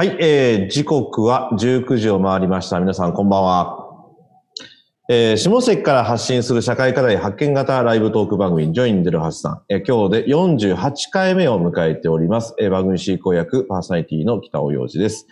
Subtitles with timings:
[0.00, 2.78] はい、えー、時刻は19時を回りました。
[2.78, 3.84] 皆さんこんばんは。
[5.08, 9.62] えー、下関から発信する社会課題発見型ライブトーク番組、ジョインデルハスさん。
[9.68, 12.54] えー、今日で48回目を迎えております。
[12.60, 15.26] えー、番組進行役パーソナリティの北尾洋二です。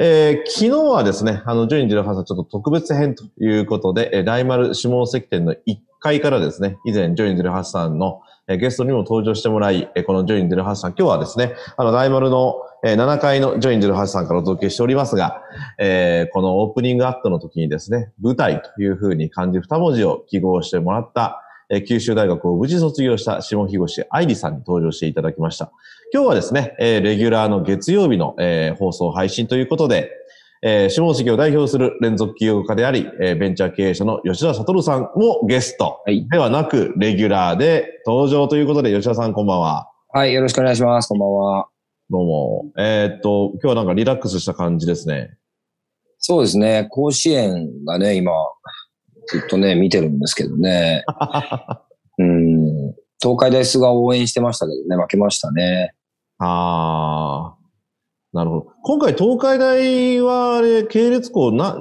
[0.00, 5.56] えー、昨日はですね、あの、ジョインデルハスさんちょっと特別編ということで、えー、大丸下関店の1
[6.00, 12.54] 階からですね、以前ジョインデルハスさんのえーゲストにも登場してもらい、えーこのジョインデルハスさん、今日はですね、あの、大丸の
[12.84, 15.42] えー7階のジョインデルハスさんからお届けしておりますが、
[15.78, 25.72] えーこのオープニングアクトの時にですね、舞台という風に漢字二文字を記号してもらった、えー九州大学を無事卒業した下日越愛理さんに登場していただきました。
[26.12, 30.12] 今日はですね、えーレギュラーの月曜日の、えー放送配信ということで、
[30.62, 36.28] えー下関を代表する連続起業家であり、えーベンチャー経営者の吉田悟さんもゲストはい。
[36.28, 39.90] ではなく、レギュラーで登場ということで、吉田さんこんばんは。
[40.12, 41.08] はい、よろしくお願いします。
[41.08, 41.68] こんばんは。
[42.10, 42.72] どうも。
[42.78, 45.36] えーっと、今日はなんかリラックスした感じですね。
[46.16, 48.32] そうですね、甲子園がね、今、
[49.26, 51.04] ずっとね、見てるんですけどね。
[52.16, 52.94] うん。
[53.20, 55.92] 東海大菅が応援してましたけどね、負けましたね。
[56.38, 58.36] あー。
[58.36, 58.66] なるほど。
[58.84, 61.76] 今回東海大は、あれ、系列校な、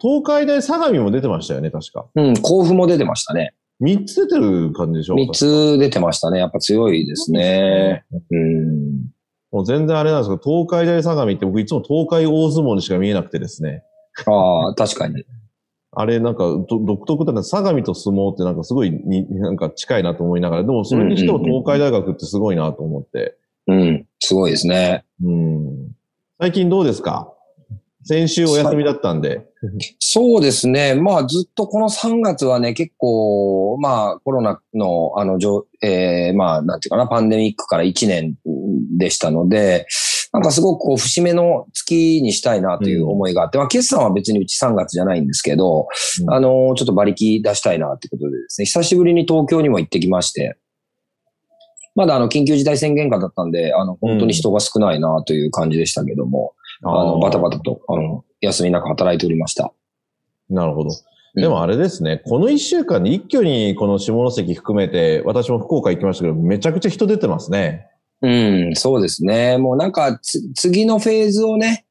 [0.00, 2.06] 東海大相模も出てましたよね、確か。
[2.14, 3.54] うん、甲府も出てましたね。
[3.80, 6.38] 三つ出てる感じでしょ三つ出てましたね。
[6.38, 8.04] やっぱ強いですね。
[8.30, 9.13] うん。
[9.54, 13.84] もう全然あれなんですけど、東海大相模って僕いつも東海大相撲にしか見えなくてですね。
[14.26, 15.22] ああ、確かに。
[15.96, 23.36] あれなんかど独特だな、相模と相撲ってなんかすごいになんか近いなと思いながら、でもそれにしてもうんうんうん東海大学ってすごいなと思って。
[23.68, 25.04] うん、すごいですね。
[25.22, 25.92] うん。
[26.40, 27.32] 最近どうですか？
[28.02, 29.46] 先週お休みだったんで。
[29.98, 30.94] そうですね。
[30.94, 38.36] まあずっとこの3月はね、結構、まあコロナの、あの、じょえーまあなんていうかな、パンデミックから1年
[38.96, 39.86] でしたので、
[40.32, 45.86] なんかすごくこう節目の月にしたいなという思いがあって、まあ決算は別にうち3月じゃないんですけど、
[46.22, 46.30] うん。
[46.30, 50.56] あの、ちょっと馬力出したいなってことでですね、久しぶりに東京にも行ってきまして、
[51.94, 59.72] まだあの緊急事態宣言下だったんで、あの本当に人が少ないなという感じでしたけども、あのバタバタと、あの、休みなく働いておりました。
[60.50, 60.90] なるほど。
[60.90, 67.88] うんでもあれですね、この一週間に一挙にこの下関含めて、私も福岡行きましたけど、めちゃくちゃ人出てますね。
[68.22, 69.58] うん、そうですね。
[69.58, 71.86] もうなんかつ、次のフェーズをね、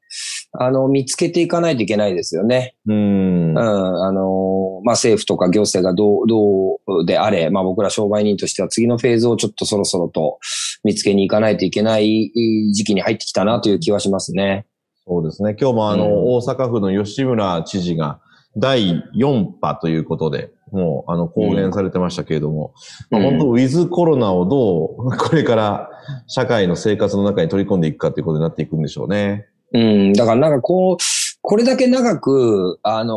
[0.52, 2.74] あの、見つけていかないといけないですよね。
[2.86, 3.58] うんうん、。
[3.58, 10.38] あの、まあ、政府とか行政がどう、どうであれ、まあ、僕ら商売人としては次のフェーズをちょっとそろそろと
[10.84, 12.30] 見つけに行かないといけない
[12.72, 14.66] 時期に入ってきたなという気はしますね。
[15.06, 15.56] そうですね。
[15.60, 16.12] 今日もあの、うん。
[16.36, 18.20] 大阪府の吉村知事が
[18.56, 22.74] 第4波ということで、もうあの、公言されてましたけれども、
[23.10, 23.30] まあ、うん。
[23.30, 25.90] 本当、ウィズコロナをどう、 これから
[26.26, 29.46] 社会の生活の中に取り込んでいくかということになっていくんでしょうね。
[29.72, 30.96] うん、だからなんかこう、
[31.42, 33.16] これだけ長く、あの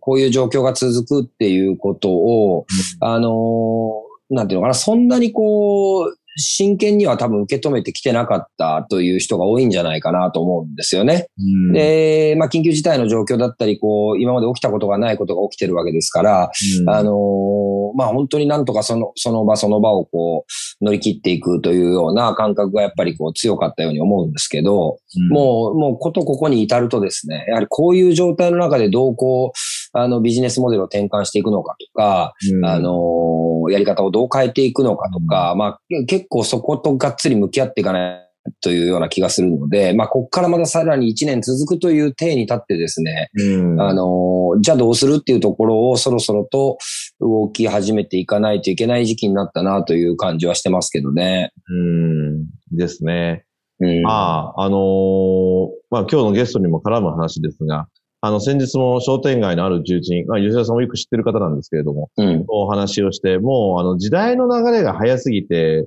[0.00, 2.66] こういう状況が続くっていうことを、
[3.00, 11.28] あのなんていうのかな、そんなにこう、真剣には多分受け止めてきてなかったという人が多いんじゃないかなと思うんですよね。
[11.38, 11.72] うん。
[11.72, 16.90] で、まあ、緊急事態の状況だったり、こう、今まで起きたことがないことが起きてるわけですから、うん。
[16.90, 17.66] あのー
[17.96, 20.44] まあ、本当になんとかその、その場その場をこ
[20.80, 24.98] う、乗り切っていくというような感覚がやっぱりこう強かったように思うんですけど、
[25.30, 29.58] もう、もうことここに至るとですね、やはりこういう状態の中でどうこう、
[29.98, 38.26] あの、ビジネスモデルを転換していくのかとか、うんあのーやり方をどう変えていくのかとか、まあ、結構そことがっつり向き合っていかない
[38.60, 46.78] というような気がするので、まあ、ここからまたさらに1年続くという体に立ってですね、うんあのーじゃあどうするっていうところをそろそろと
[47.20, 51.52] 動き始めていかないといけない時期になったなという感じはしてますけどね。
[51.68, 52.46] うん。
[52.70, 53.44] ですね。
[53.80, 54.06] うん。
[54.06, 57.88] ああ、あのーまあ、今日のゲストにも絡む話ですが、
[58.20, 62.44] あの、先日も商店街のある重鎮、まあ、吉田さんもよく知ってる方なんですけれども、うん。
[62.48, 65.86] お話をして、もう、あの、時代の流れが早すぎて、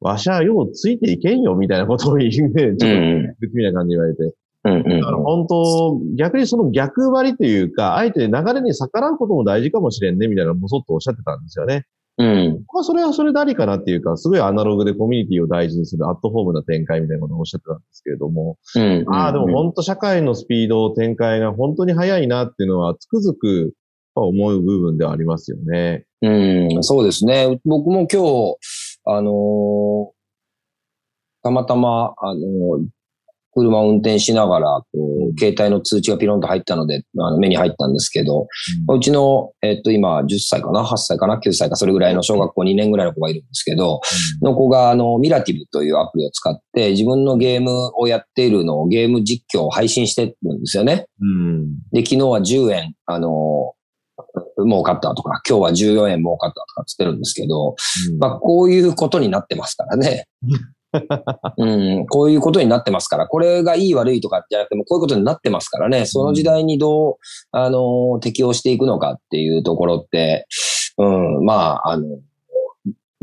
[0.00, 4.34] わしゃようついていけんよ、みたいなことを言うね、ちょっと、うんみたいな感じで言われて、
[4.64, 4.74] うん。
[4.74, 11.86] うんだから本当、逆にその逆張りというか、あえて流れに逆らうことも大事かもしれんね、みたいなのもそっとおっしゃってたんですよね。
[12.18, 12.64] うん。
[12.72, 19.04] まあ、それはそれでありかなっていうか、すごいアナログでコミュニティを大事にするアットホームな展開みたいなことをおっしゃってたんですけれども、うん。
[19.08, 23.74] ああ、でも本当社会のスピード、展開が本当に速いなっていうのは、つくづく
[24.14, 26.04] 思う部分ではありますよね。
[26.20, 27.60] うん、そうですね。
[27.64, 28.56] 僕も今日、
[29.04, 30.12] あのー
[31.44, 32.86] たまたま、あのー
[33.52, 34.82] 車を運転しながら、
[35.38, 38.46] 携帯の通知がピロンと入ったので、あの目に入ったんですけど、
[38.88, 44.00] うちの、えっと、今、10歳かな ?8 歳かな ?9 歳か、それぐらいの小学校2年ぐらいの子がいるんですけど、
[44.40, 51.06] の子が、あの、ミラティブというアプリを使って、自分のゲームをやっているのをゲーム実況を配信してるんですよね。
[51.20, 53.74] うん、で、昨日は10円、あの、
[54.58, 57.74] 儲かったとか、今日は14円儲かったとかつってるんですけど、
[58.12, 60.26] うん、まあ、こういうことになってますからね。
[61.56, 67.14] うん、こういうことになってますから、これがいい悪いとかじゃなくても、こういうことになってますからね、その時代にどう、
[67.52, 70.46] あの、適応していくのかっていうところって、
[70.98, 72.04] うん、まあ、あの、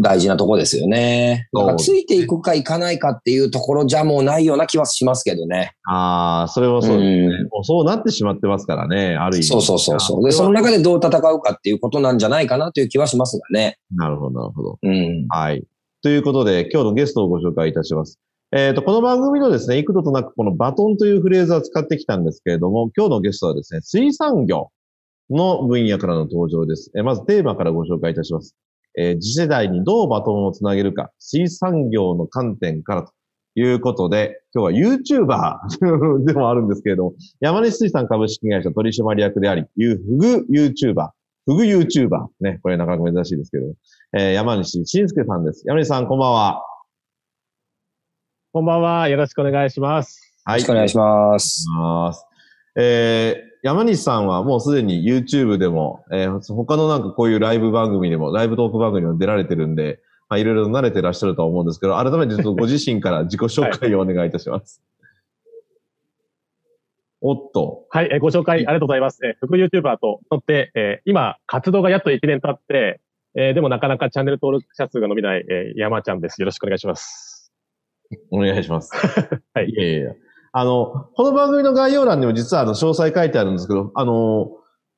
[0.02, 1.50] 大事なとこですよね。
[1.78, 5.74] ついていくかいかないかっていうところじゃもうないような気はしますけどね。
[5.84, 9.48] ああ、それはそうですね、うん、もうそうなってしまってますからね、ある意味。
[9.48, 10.24] そうそうそうそう。
[10.24, 13.78] で、その中でどう戦うかっていうことなんじゃないかなという気はしますがね。
[13.94, 14.80] なるほど、なるほど。
[14.82, 15.28] うん。
[15.28, 15.66] はい。
[16.02, 18.20] ということで、今日のゲストをご紹介いたします。
[18.54, 24.72] えっ、ー、と、この番組のですね、幾度となくこのバトンというフレーズは使ってきたんですけれども、今日のゲストはですね、水産業
[25.30, 26.90] の分野からの登場です。
[26.96, 28.56] えー、まずテーマからご紹介いたします。
[28.98, 33.12] えー、次世代にどうバトンをつなげるか、水産業の観点からと
[33.56, 41.10] いうことで、今日は YouTuber でもあるんですけれども、山西水産株式会社取締役であり、フグ YouTuber、
[41.46, 42.28] フグ YouTuber。
[42.40, 43.66] ね、これなかなか珍しいですけど、
[44.12, 45.62] えー、山西晋介さんです。
[45.68, 46.66] 山西さん、こんばんは。
[48.52, 49.08] こんばんは。
[49.08, 50.42] よろしくお願いします。
[50.46, 50.62] はい。
[50.62, 52.26] よろしくお願いします。
[52.76, 64.82] えー、山西さんはもうすでに YouTube でも、えー、他のなんかこういうライブ番組でも、ライブトーク番組にも出られてるんで、まあ、いろいろ慣れてらっしゃるとは思うんですけど、改めてちょっとご自身から自己紹介をお願いいたします。
[67.22, 67.86] はい、おっと。
[67.92, 69.20] はい、えー、ご紹介ありがとうございます。
[69.24, 73.02] えー、副 YouTuber と乗って、えー、今、活動がやっと1年経って、
[73.36, 76.42] えー、でもなかなかチャンネル登録者数が伸びない、えー、山ちゃんです。
[76.42, 77.52] よろしくお願いします。
[78.32, 78.92] お願いします。
[79.54, 79.70] はい。
[79.70, 80.14] いやいや
[80.52, 84.52] あの、この番組の概要欄にも実はあの、詳細書いてあるんですけど、あの、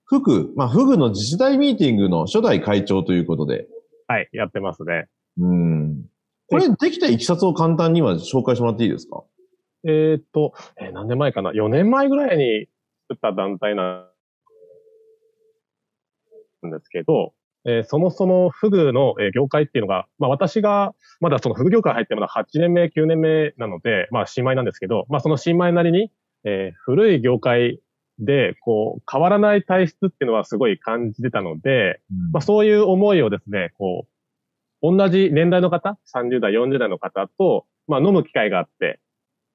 [0.06, 3.68] フグ、まあ、フグの自治体ミーティングの初代会長ということで。
[4.07, 5.07] はい、やってますね。
[5.38, 6.06] うん。
[6.48, 9.24] これ、できたいきさつを簡単には紹介してもらっていいですか？
[9.84, 12.68] えー、っと、えー、何年前かな ?4 年前ぐらいに
[13.10, 14.06] 作った団体な
[16.68, 17.34] んですけど、
[17.66, 26.12] えー、そもそもフグの、えー、業界っていうのが、まあ私がまだそのフグ業界入ってまだ8年目、9年目なので、まあ新米なんですけど、まあその新米なりに、
[26.44, 27.80] えー、古い業界
[28.19, 34.08] で、こう、変わらない体質っていうのはすごい感じてたので、うん、まあそういう思いをですね、こ
[34.81, 39.00] う、同じ年代の方、30代、40代の方と、まあ飲む機会があって、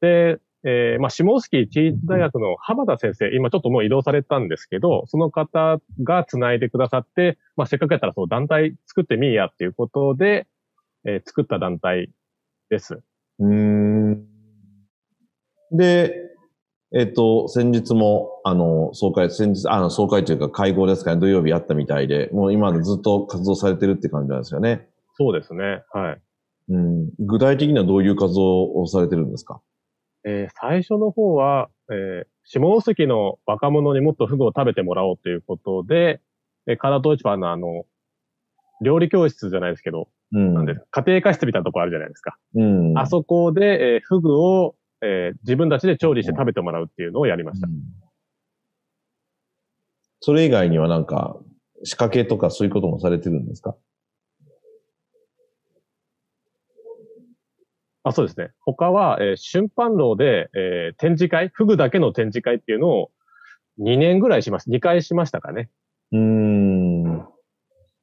[0.00, 0.38] で、
[0.68, 10.48] えー、まあ、下関地域大学の浜田先生、今ちょっともう移動されたんですけど、その方が繋いでくださって、まあ、せっかくやったらそう団体作ってみいやっていうことで、
[11.04, 12.10] えー、作った団体
[12.68, 13.00] です。
[13.38, 14.26] うん。
[15.70, 16.16] で、
[16.92, 24.88] えっ、と、先日も、あの、総会、先日、あの、総会というか会合ですかね、土曜日あったみたいで、もう今でずっと活動されてるって感じなんですよね。
[25.14, 25.84] そうですね。
[25.92, 26.22] はい。
[26.70, 27.10] うん。
[27.20, 29.60] 具体的にはどういう活動をされてるんですか？
[30.26, 36.20] えー、最初の方は、えー、下関の若者にもっとフグを食べてもらおうということで、
[36.66, 37.86] えー、カラト市場のあの、
[38.82, 42.36] 料理教室じゃないですけど、うん、なんで家庭科室みたいなとこあるじゃないですか。
[42.56, 47.68] うん、あそこで、えー、フグを、えー、自分たちで調理して食べてもらうっていうのをやりました。
[47.68, 47.74] うん、
[50.20, 51.38] それ以外にはなんか、
[51.84, 53.76] 仕掛けとかそういうこともされてるんですか？
[58.08, 58.50] あそうですね。
[58.60, 63.10] 他は、えー、春帆楼で、えー、展示会、フグだけの展示会っていうのを
[63.80, 64.76] 2年ぐらいしました。
[64.76, 65.70] 2回しましたかね。
[66.12, 67.18] うん。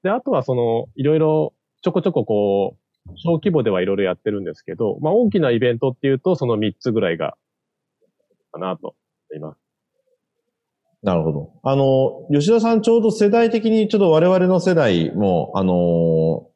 [0.03, 2.75] で、あとはその、いろいろちょこちょここ
[3.07, 7.37] う、小規模ではいろいろやってるんですけど、まあ大きなイベントっていうとその3つぐらいが、
[8.51, 8.95] かなと
[9.31, 9.59] 思います。
[11.01, 11.53] なるほど。
[11.63, 15.73] あの、吉田さんちょうど世代的にちょっと我々の世代も、あの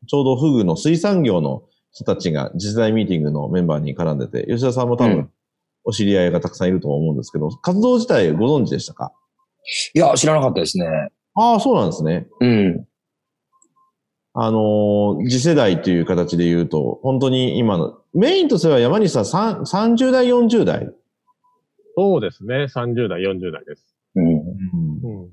[0.08, 1.64] ちょうどフグの水産業の
[1.98, 5.32] 人たちが実在ミーティングのメンバーに絡んでて、吉田さんも多分、
[5.84, 9.12] お知り合いがたくさんいると思うんですけど、活動自体ご存知でしたか？
[9.96, 10.86] いや、知らなかったですね。
[11.34, 12.28] ああ、そうなんですね。
[12.40, 12.88] うん。
[14.34, 20.92] あのー、次世代という形で言うと、本当に今の、メインとすれば山西さん30代、40代？
[21.96, 22.66] そうですね。
[22.66, 23.96] 30代、40代です。
[24.14, 24.38] うん。
[24.38, 25.30] うん、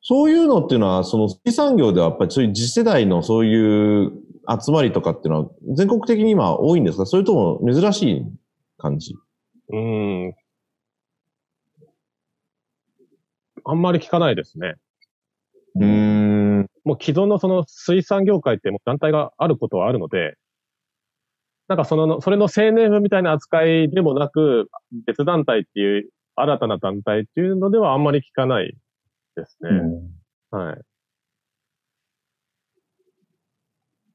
[0.00, 4.12] そういうのっていうのは、その水産業ではやっぱりそういう次世代のそういう
[4.48, 7.06] 集まりとかっていうのは全国的に今多いんですか？
[7.06, 8.24] それとも珍しい
[8.78, 9.14] 感じ？
[9.72, 10.34] うん。
[13.64, 14.74] あんまり聞かないですね。
[15.76, 16.66] うん。
[16.84, 20.34] もう既存のその水産業界ってもう団体があることはあるので、
[21.68, 24.68] なんかその、それの青年部みたいな扱いでもなく、
[25.06, 28.74] 別団体っていう、新たな団体っていうのではあんまり聞かない
[29.36, 29.70] ですね。
[30.50, 30.80] はい。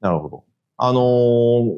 [0.00, 0.44] なるほど。
[0.76, 1.76] あのー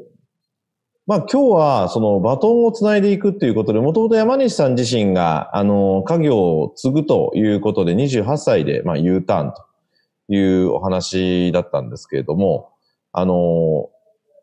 [1.06, 9.64] まあ今日はそのバトンをつないでいくっていうことで、もともと山西さん自身が、あの、家業を継ぐということで28歳で、まあ U ターンと
[10.34, 12.72] いうお話だったんですけれども、
[13.12, 13.88] あの、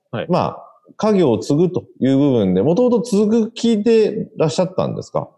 [0.10, 0.58] はいまあ、
[0.98, 5.30] 家業を継ぐという部分で、もともと継ぐ気でいらっしゃったんですか？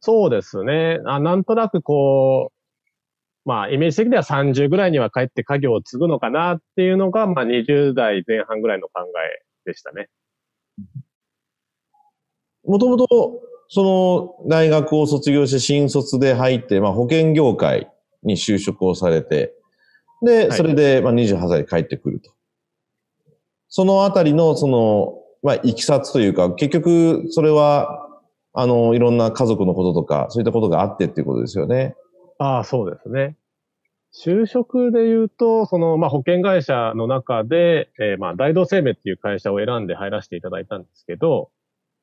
[0.00, 0.98] そうですね。
[1.06, 2.57] あなんとなくこう、
[3.48, 10.08] まあ、イメージ的には30ぐらいには帰って家業を継ぐのかなっていうのが、まあ、20代前半ぐらいの考えでしたね。
[12.66, 13.40] もともと、
[13.70, 17.90] その大学を卒業して新卒で入って、まあ保険業界
[18.22, 19.54] に就職をされて、
[20.22, 22.30] で、はいそれで、まあ28歳で帰ってくると。
[23.68, 28.10] そのあたりの、その、まあ、いきさつというか、結局、それは、
[28.52, 31.94] あの、いろんな家族のこととか、そういったことがあってっていうことですよね。
[32.38, 33.36] ああ、そうですね。
[34.14, 41.50] 就職で言うと、その、まあ、保険会社の中で、えーまあ、大同生命っていう会社を選んで入らせていただいたんですけど、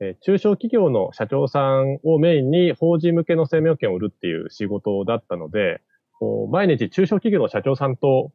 [0.02, 5.82] えー中小企業の社長さんをメインに法人向けの生命保険を売るっていう仕事だったので、
[6.20, 8.32] こう毎日中小企業の社長さんと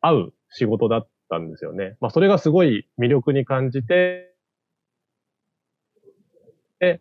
[0.00, 1.96] 会う仕事だったんですよね。
[2.00, 4.34] まあ、それがすごい魅力に感じて、
[6.80, 7.00] で、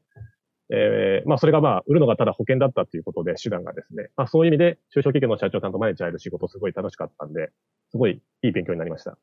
[0.73, 4.09] えーまあ、それがまあ、売るのがただ保険だったっていうことで、手段がですね。
[4.15, 7.49] まあ、そういう意味で、中小企業の社長さんと毎日会える仕事すごい楽しかったんで、
[7.91, 9.17] すごいいい勉強になりました。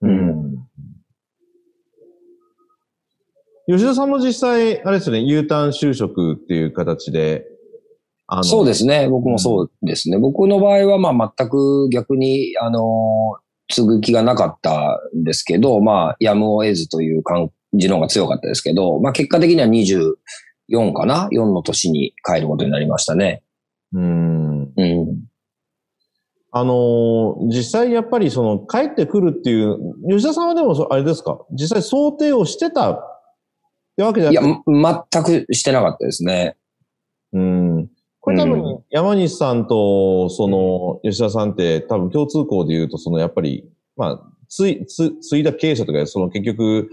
[0.00, 0.56] うん。
[3.66, 7.46] 吉田さんも実際、あれですよね、U ターン就職っていう形で、
[8.26, 9.06] あのそうですね。
[9.08, 10.18] 僕もそうですね。
[10.18, 13.36] 僕の場合は、まあ、全く逆に、あの、
[13.68, 19.66] 継ぐ気がなかったんですけど、まあ、やむを得ずという感じの方が強かったですけど、まあ、結果的には
[20.70, 23.42] 24かな ?4 の年に帰ることになりましたね。
[23.92, 24.72] うん。
[24.76, 25.24] うん。
[26.56, 29.78] あのー実際やっぱりその帰ってくるっていう、
[30.08, 31.38] 吉田さんはでもそあれですか？
[31.52, 33.20] 実際想定をしてたっ
[33.96, 34.82] てわけじゃいや、なくて、ん
[35.22, 36.56] 全くしてなかったですね。
[37.32, 37.90] うん。
[38.20, 46.88] これ多う分山西さんとその吉田さんって多分共通項で言うとそのやっぱり、まあ、つい、つ、ついだ経営者とかその結局、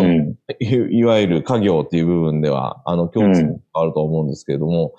[0.00, 0.36] うん。
[0.60, 0.66] い
[0.98, 4.94] いわゆる家業っていう部分では、あの、共通があると思うんですけれども、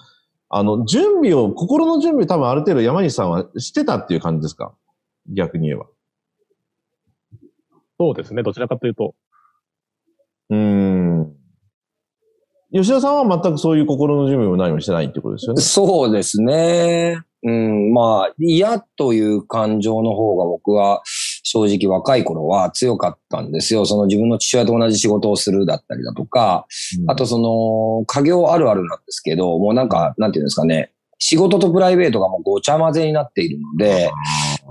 [0.50, 4.74] あの、準備を、心の準備多分ある程度山西さんはしてたっていう感じですか？
[5.34, 5.88] 逆に言えば。
[8.00, 8.44] そうですね。
[8.44, 9.16] どちらかというと。
[10.50, 11.34] うーん。
[12.74, 15.62] 吉田さんは全くそういう心の準備も何もしてないってことですよね？
[15.62, 17.22] そうですね。
[17.44, 21.02] うん、まあ、嫌という感情の方が僕は
[21.44, 23.86] 正直若い頃は強かったんですよ。
[23.86, 26.66] その自分の父親と同じ仕事をするだったりだとか、
[27.08, 34.12] あとその、家業あるあるなんですけど、もうなんか、なんていうんですかね、仕事とプライベートがもうごちゃ混ぜになっているので、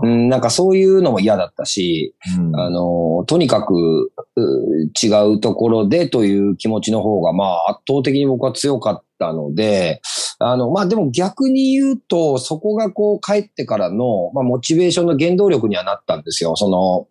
[0.03, 10.03] うん、なんかそういうのも嫌だったし、うん、あの、とにかくう違うところでという気持ちの方が、まあ圧倒的に僕は強かったので、
[10.39, 16.57] あの、まあでも逆に言うと、そこがこう帰ってからの、まあモチベーションの原動力にはなったんですよ。
[16.57, 17.07] その、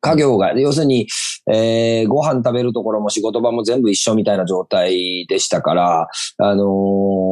[0.00, 1.06] 家業が、要するに、
[1.52, 6.64] えーご飯食べるところも仕事場も全部一緒みたいな状態でしたから、あの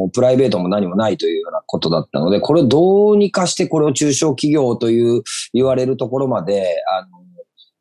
[0.07, 5.23] ープライベートも何もないというようなことだったので、これどうにかしてこれを中小企業という
[5.53, 7.19] 言われるところまで、あの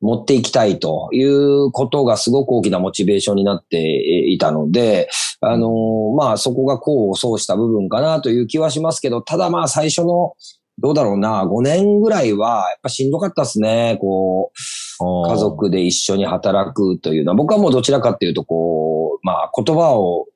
[0.00, 5.09] 持っていきたいということがすごく大きなモチベーションになっていたので、
[5.40, 10.35] あのーまあそこが功を奏した部分かなという気はしますけど、ただまあ最初の
[10.79, 13.99] どうだろうな、5年ぐらいはやっぱしんどかったですね。
[14.01, 14.53] こ
[15.01, 20.27] う、家族で一緒に働くというのは、僕はもうどちらかっていうと、こう、まあ言葉を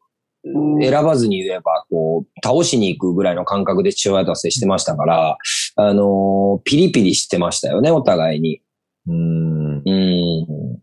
[0.80, 5.36] 選ばずに言えば、こう、倒しに行くぐらいの感覚で父親とは接してましたから、
[5.76, 8.60] あのーピリピリしてましたよね、お互いに。
[9.06, 9.76] うん。
[9.78, 10.78] うん。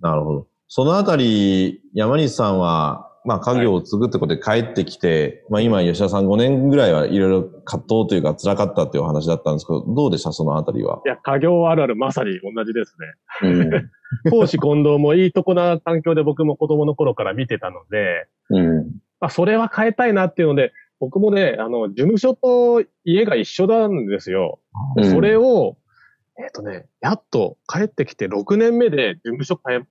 [0.00, 0.46] なるほど。
[0.68, 10.32] そのあたり、山西さんは、まあ、家業を継ぐってことで帰ってきて、まあ、今、吉田さん5年ぐらいはいろいろ葛藤というか辛かったっていうお話だったんですけど、どうでした？
[10.32, 11.02] そのあたりは。
[11.04, 12.96] いや、家業あるあるまさに同じです
[13.42, 13.50] ね。
[13.50, 13.90] うん。
[14.32, 18.76] 公私混同もいいとこな環境で僕も子供の頃から見てたので、うん。
[19.20, 24.58] まあ、それは変えたいなっていうので、僕もね、あの、事務所と家が一緒なんですよ。
[24.96, 25.76] うんそれを、
[26.38, 29.82] えっ、とね、やっと帰ってきて6年目で事務所変え、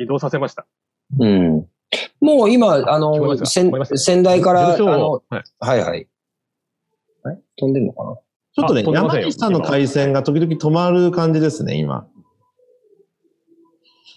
[0.00, 0.66] 移動させました。
[1.18, 1.66] うん。
[2.20, 6.00] もう今、あの、ますか仙聞こえます仙台から、あのを、はい、はいはい。
[6.00, 6.08] え？
[7.56, 8.16] 飛んでんのかな？
[8.52, 12.08] ちょっとね、山岸さんの回線が時々止まる感じですね、今。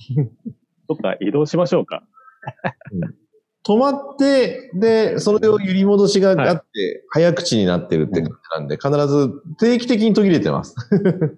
[0.88, 2.04] どっか移動しましょうか。
[3.66, 10.76] 止まって、で、それを揺り戻しがあって、早口になってるって感じなんで、必ず定期的に途切れてます。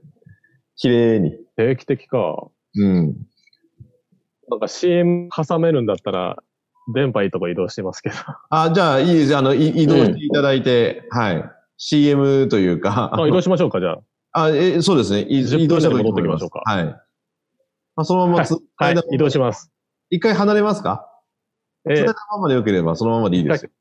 [0.78, 1.38] 綺麗に。
[1.56, 2.50] 定期的か。
[2.76, 3.16] うん。
[4.50, 6.38] なんか CM 挟めるんだったら、
[6.94, 8.16] 電波いいとこ移動してますけど。
[8.50, 9.36] あ、じゃあ、いいです。
[9.36, 11.44] あの、い移動していただいて、はい。
[11.78, 13.12] CM というか。
[13.14, 13.94] あ移動しましょうか、じゃ
[14.34, 14.44] あ。
[14.44, 15.22] あ、え、そうですね。
[15.28, 16.86] い10移動した分で時戻ってきましょうかはい。
[16.86, 17.02] ま
[17.98, 18.62] あ、そのままつ、はい
[18.96, 19.72] 間、移動します。
[20.12, 21.10] 一回離れますか？
[21.90, 23.72] えーそれのままでよければ、そのままでいいですよ。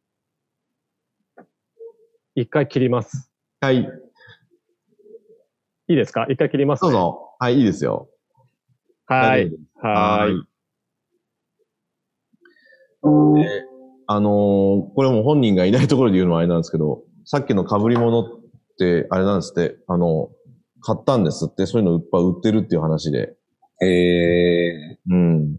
[2.35, 3.31] 一回切ります。
[3.61, 3.89] はい。
[5.89, 6.27] いいですか？
[6.31, 6.91] 一回切ります、ね。
[6.91, 7.35] どうぞ。
[7.39, 8.09] はい、いいですよ。
[9.07, 9.51] はい。
[9.83, 10.45] はーい。
[13.35, 13.65] で
[14.07, 18.27] あのーこれも本人がいないところで言うのはあれなんですけど、さっきの被り物っ
[18.79, 20.29] て、あれなんですって、あの、
[20.83, 23.35] 買ったんですって、そういうのいっぱい売ってるっていう話で。
[23.83, 25.57] ええうん。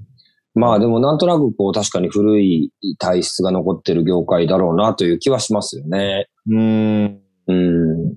[0.54, 6.28] まあでもなんとなくこう確かに古い体質が残ってる業界だろうなという気はしますよね。
[6.48, 7.20] うーん。
[7.48, 8.12] うん。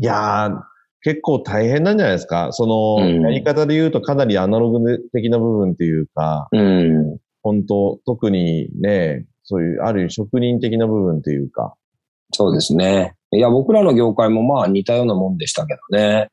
[0.00, 0.62] いやー、
[1.02, 2.48] 結構大変なんじゃないですか。
[2.52, 7.18] その、うんやり方で言うとかなりアナログ的な部分っていうか、うん。
[7.42, 11.74] 本当特にね、そういう、ある意味職人的な部分っていうか。
[12.32, 13.14] そうですね。
[13.32, 16.28] いや、僕らの業界もまあ似たようなもんでしたけどね。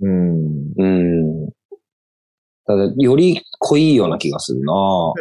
[0.00, 0.72] うん。
[0.78, 1.50] うん。
[2.66, 4.72] ただ、より濃いような気がするな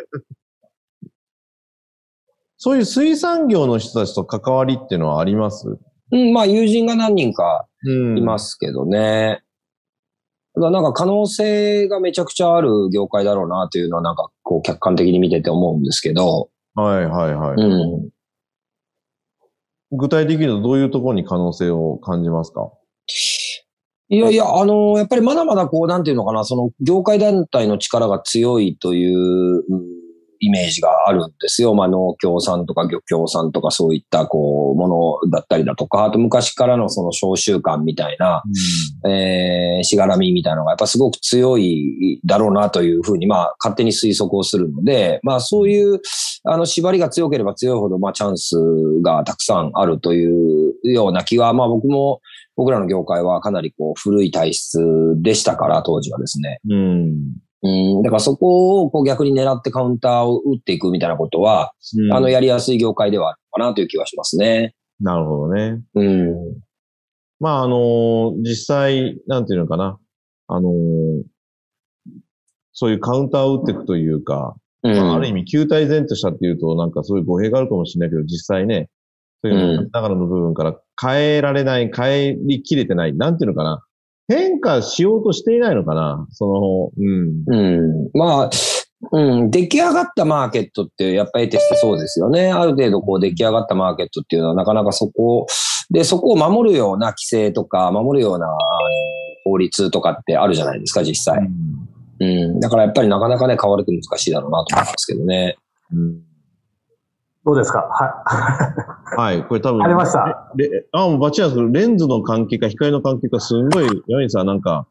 [2.57, 5.79] そういう水産業の人たちと関わりっていうのはあります？
[6.12, 9.41] うん、まあ友人が何人かうんいますけどね。
[10.55, 16.50] なんか可能性がめちゃくちゃある業界だろうなというのはなんかこう客観的に見てて思うんですけど。
[16.75, 17.55] はいはいはい。
[17.55, 18.10] うん。
[19.98, 22.72] 具体的にはどういうところに可能性を感じますか？
[24.10, 29.90] いやいや、あのやっぱりまだまだこう、なんていうのかな、その業界団体の力が強いという、うん
[30.41, 31.75] イメージがあるんですよ。
[31.75, 38.43] まあ農協さんとか漁協さんとかそういったこう、ものだったりだとか、あと昔からのその召集感みたいな、
[39.07, 46.01] えー、しがらみみたいなのがやっぱすごく強いだろうなというふうに、まあ勝手に推測をするので、まあそういう、
[46.44, 48.57] あの縛りが強ければ強いほど、まあチャンス
[49.03, 52.20] がたくさんあるというような気は、まあ僕も、
[52.55, 54.79] 僕らの業界はかなりこう古い体質
[55.22, 56.59] でしたから、当時はですね。
[56.68, 57.50] うん。
[57.63, 64.74] うん、だからそこをこう逆に狙ってカウンターを打っていくみたいなことは、うんあの、やりやすい業界ではあるのかなという気はしますね。
[65.00, 65.81] なるほどね。
[65.95, 66.35] うん。
[67.39, 70.00] まあ、あの実際、なんていうのかな。
[70.47, 70.69] あの
[72.74, 74.95] そういうカウンターを打っていくというか、うん。
[74.95, 78.89] まあ、ある意味、球体前としたっていうと、なんかそういう語弊があるかもしれないけど、実際ね、
[79.43, 83.83] そういう中の部分から変えられない、変えりきれてない、なんていうのかな。
[84.27, 86.27] 変化しようとしていないのかな？
[86.31, 87.44] その、うん。
[87.48, 88.10] うん。
[88.14, 88.50] まあ、
[89.12, 89.51] うん。
[89.51, 92.51] 出来上がったマーケットって、やっぱり得てしてそうですよね。
[92.51, 95.48] ある程度こう出来上がったマーケットっていうのは、なかなかそこを、
[95.90, 98.48] で、そこを守るような規制とか、守るような
[99.44, 101.40] 法律とかってあるじゃないですか、実際。
[102.20, 102.60] うん。
[102.60, 105.57] だからやっぱりなかなかね、変わると難しいだろうなと思いますけどね。
[105.92, 106.30] うん
[107.45, 107.79] どうですか？
[107.81, 109.83] ははい、これ多分。
[109.83, 110.51] ありました。
[110.55, 114.85] レあ、もうバッチリなんですけど、レンズの関係か光の関係か、すんごい、ヤミさんなんか、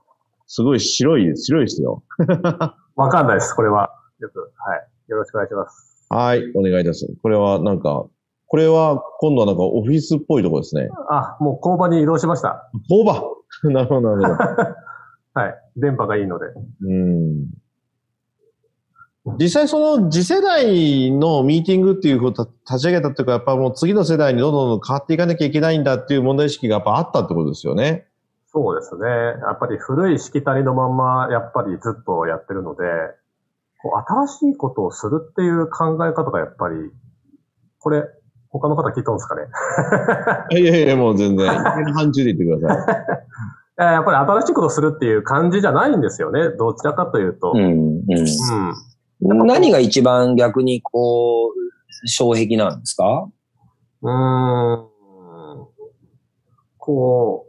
[0.47, 2.03] すごい白い白いですよ。
[2.97, 3.91] わかんないです、これは。
[4.19, 4.87] よく、はい。
[5.09, 6.07] よろしくお願いします。
[6.11, 7.21] はい、お願いいたします。
[7.23, 8.05] これはなんか、
[8.49, 10.89] これは今度はなんかオフィスっぽいところですね。
[11.09, 12.69] あ、もう工場に移動しました。
[12.89, 13.37] 工場？
[13.71, 14.71] なるほど、なるほど。
[15.41, 15.55] はい。
[15.77, 16.47] 電波がいいので。
[16.83, 17.47] うん
[19.39, 28.07] 実際その次世代のミーティングっていうことを立ち上げたっていうか、やっぱもう次の世代にどんどん変わっていかなきゃいけないんだっていう問題意識がやっぱあったってことですよね。
[28.53, 29.07] そうですね。
[29.07, 32.83] やっぱり古いしきたりのまんま、やっぱりずっとやってるので、
[33.83, 36.75] こう新しいことをするっていう考え方がやっぱり、
[37.79, 38.05] これ、
[38.49, 39.43] 他の方聞いたんですかね？
[40.61, 42.97] いやいや、もう全然、範疇で言ってください。
[43.79, 46.49] え ーやっぱり新しいことをするっていう感じじゃないんですよね。
[46.49, 47.53] どちらかというと。
[47.55, 47.61] うん。
[47.61, 47.73] うん
[48.11, 48.27] うん。
[49.21, 53.29] 何が一番逆にこう、障壁なんですか？
[54.03, 54.87] うーん
[56.79, 57.47] こ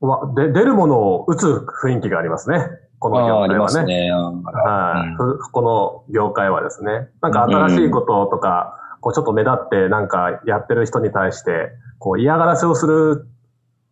[0.00, 1.46] う、わで出るものを打つ
[1.82, 2.68] 雰囲気がありますね。
[2.98, 3.84] この業界はね。
[3.84, 4.10] ね。
[4.12, 7.08] はい、うんふこの業界はですね。
[7.22, 13.26] なんか新しいこととか、こうちょっと目立ってなんかやってる人に対して、こう嫌がらせをする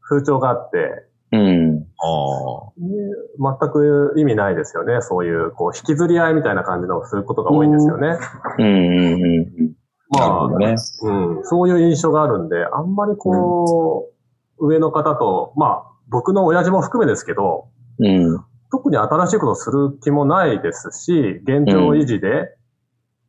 [0.03, 1.74] 風潮があって、うん。
[2.05, 5.01] あ全く意味ないですよね。
[5.01, 8.19] そういう、こう、引きずり合いみたいな感じのをすることが多いんですよね。
[8.59, 8.67] うん。
[8.67, 9.23] うん。
[9.23, 9.73] うん。
[10.11, 10.75] なるほどね。
[11.03, 14.11] うん、そういう印象があるんで、あんまりこ
[14.59, 18.45] う、上の方と、まあ、僕の親父も含めですけど、うん。
[18.71, 22.55] 特に新しいことをする気もないですし、現状維持で、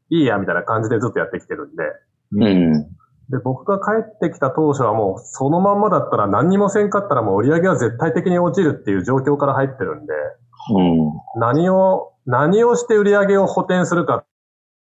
[0.10, 1.84] いいや、みたいな感じでずっとやってきてるんで、
[2.32, 2.88] うん。
[3.30, 10.14] で、僕が帰ってきた当初はもう、そのまんまだったら何にもせんかったらもう売り上げは絶対的に落ちるっていう状況から入ってるんで、
[10.76, 11.12] うん。
[11.40, 14.26] 何を、何をして売り上げを補填するかっ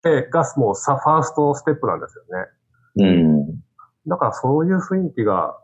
[0.03, 2.25] てがもうさ、ファーストステップなんですよ
[3.05, 3.09] ね。
[3.09, 3.47] うん。
[4.07, 5.59] だからそういう雰囲気が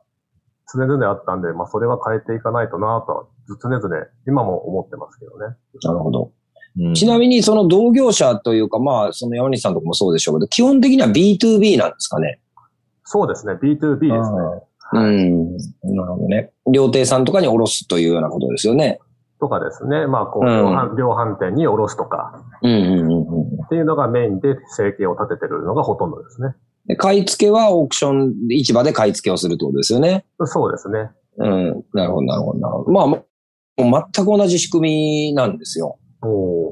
[0.73, 3.27] 常々あったんで、まあそれは変えていかないとなとは、
[3.63, 5.57] 常々今も思ってますけどね。
[5.83, 6.25] なるほど。
[6.25, 6.33] うん
[6.95, 12.41] ちなみに、その同業者というか、まあ、その山西さんとかもそうでしょうけど、基本的には B2B なんですかね。
[13.05, 13.55] そうですね。
[13.55, 14.19] B2B ですね。
[14.95, 15.57] うん。
[15.97, 16.53] なるほどね。
[16.71, 19.01] 料亭さんとかに卸すというようなことですよね。
[19.41, 20.07] とかですね。
[20.07, 23.65] まあこう、うん量販店に卸すとかうんうんうんうん。
[23.65, 26.55] っていうのがメインで生計を立ててるのがほとんどですね。
[26.87, 30.25] で買い付けはオークション、市場で買い付けをするってことですよね。
[30.45, 31.11] そうですね。
[31.39, 31.85] うん。
[31.95, 32.93] なるほど、なるほど、なるほど。
[32.93, 33.25] まあ、もう
[34.15, 35.99] 全く同じ仕組みなんですよ。
[36.23, 36.72] お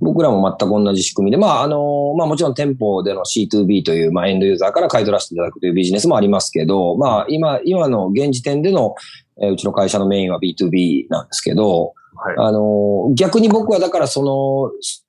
[0.00, 8.94] 僕らも全く同じ仕組みで、まあ、あの、まあもちろん店舗での C2B という、まあエンドユーザーから買い取らせていただくというビジネスもありますけど、まあ今、今の現時点での、
[9.40, 12.34] えーうちの会社のメインは B2B なんですけど、はい。
[12.38, 15.04] あの、逆に僕はだからその、す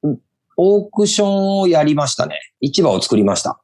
[0.57, 2.39] オークションをやりましたね。
[2.61, 3.59] 市場を作りました。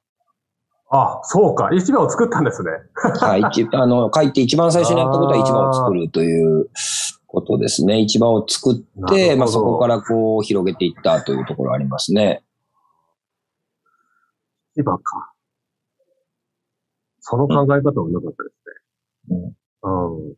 [0.91, 1.69] あ、そうか。
[1.71, 2.71] 市場を作ったんですね。
[3.19, 3.41] はい。
[3.41, 6.67] 一あの、書いて一番最初にやったことは市場を作るという
[7.31, 7.99] ことですね。
[8.01, 12.43] 市場を作って、まあそこからこう広げていったというところありますね。
[14.75, 15.31] 市場か。
[17.19, 18.49] その考え方はなかったで
[19.27, 19.53] すね。
[19.83, 20.35] うん。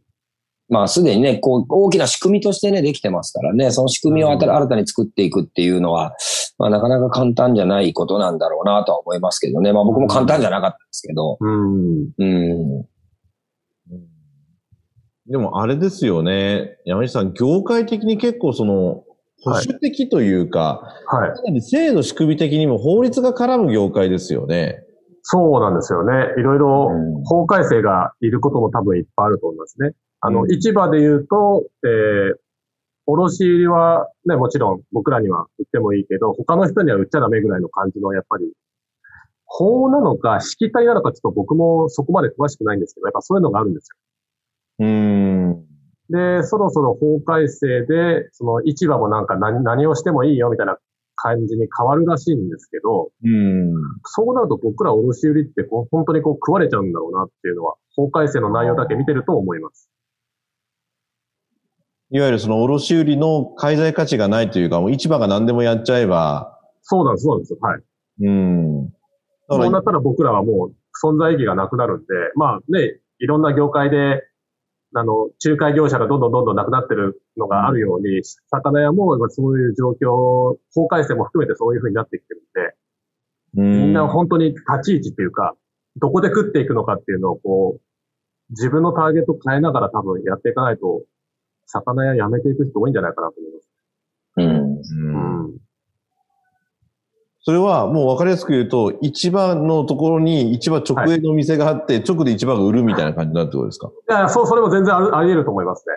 [0.70, 6.16] まあ、すでにね、こう、大きな仕組みとしてね、できてますからね、その仕組みを新た新たに作っていくっていうのは、
[6.58, 9.74] まあ、なかなか簡単じゃないことなんだろうなとは思いますけどね。
[9.74, 11.38] まあ、僕も簡単じゃなかったですけど。
[11.40, 12.10] うん。
[12.18, 12.86] うん。
[15.28, 16.78] でもあれですよね。
[16.86, 19.04] 山西さん、業界的に結構その、
[19.44, 21.30] 保守的というか、はい。
[21.32, 24.84] かなり制度仕組み的にも法律が絡む業界ですよね。
[25.22, 26.34] そうなんですよね。
[26.38, 29.92] いろいろうん法改正がいることも多分いっぱいあると思いますね。
[30.20, 32.36] あの、うん市場で言うと、えー、
[33.06, 38.52] 卸売はね、もちろん僕らには売ってもいいけど、他の人には売っちゃダメぐらいの感じの、やっぱり、
[39.46, 43.90] 法なのか、しきたりなのか、ちょっと僕もそこまで詳しくないんですけど、やっぱそういうのがあるんです
[44.80, 45.50] うーん。
[45.50, 45.64] よ。
[46.10, 50.78] で、そろそろ法改正で、その市場もなんか何何をしてもいいよみたいな
[51.16, 53.74] 感じに変わるらしいんですけど、うん。
[54.06, 59.90] そうなると僕ら卸売ってこう本当にこう食われちゃうんだろうなっていうのは、法改正の内容だけ見てると思います。
[62.12, 67.60] いわゆるその卸売の介在価値がないというか、もう市場が何でもやっちゃえば、そうなんです、そうなんですよ。
[67.62, 67.82] はい。
[68.22, 68.94] うん。
[69.50, 72.06] そうなったら僕らはもう存在意義がなくなるんで、
[72.36, 74.22] まあね、いろんな業界で、
[74.96, 82.76] あの、仲介業者がどんどんどんどんなくなってるのがあるように、魚屋もまあそういう状況、法改正も含めてそういう風になってきてるんで、
[83.54, 85.56] みみんな本当に立ち位置っていうか、
[85.98, 87.82] どこで食っていくのかっていうのをこう、
[88.52, 91.04] 自分のターゲット変えながら多分やっていかないと、
[91.66, 93.70] 魚屋やめていく人多いんじゃないかなと思います。
[94.38, 95.10] うん。
[95.10, 95.58] うんうん。
[97.46, 103.90] それはもう分かりやすく言うと、市場のところに市場直営の店があって、直で市場が売るみたいな感じになるってことですか？
[103.90, 105.96] いや、そう、それも全然あり得ると思いますね。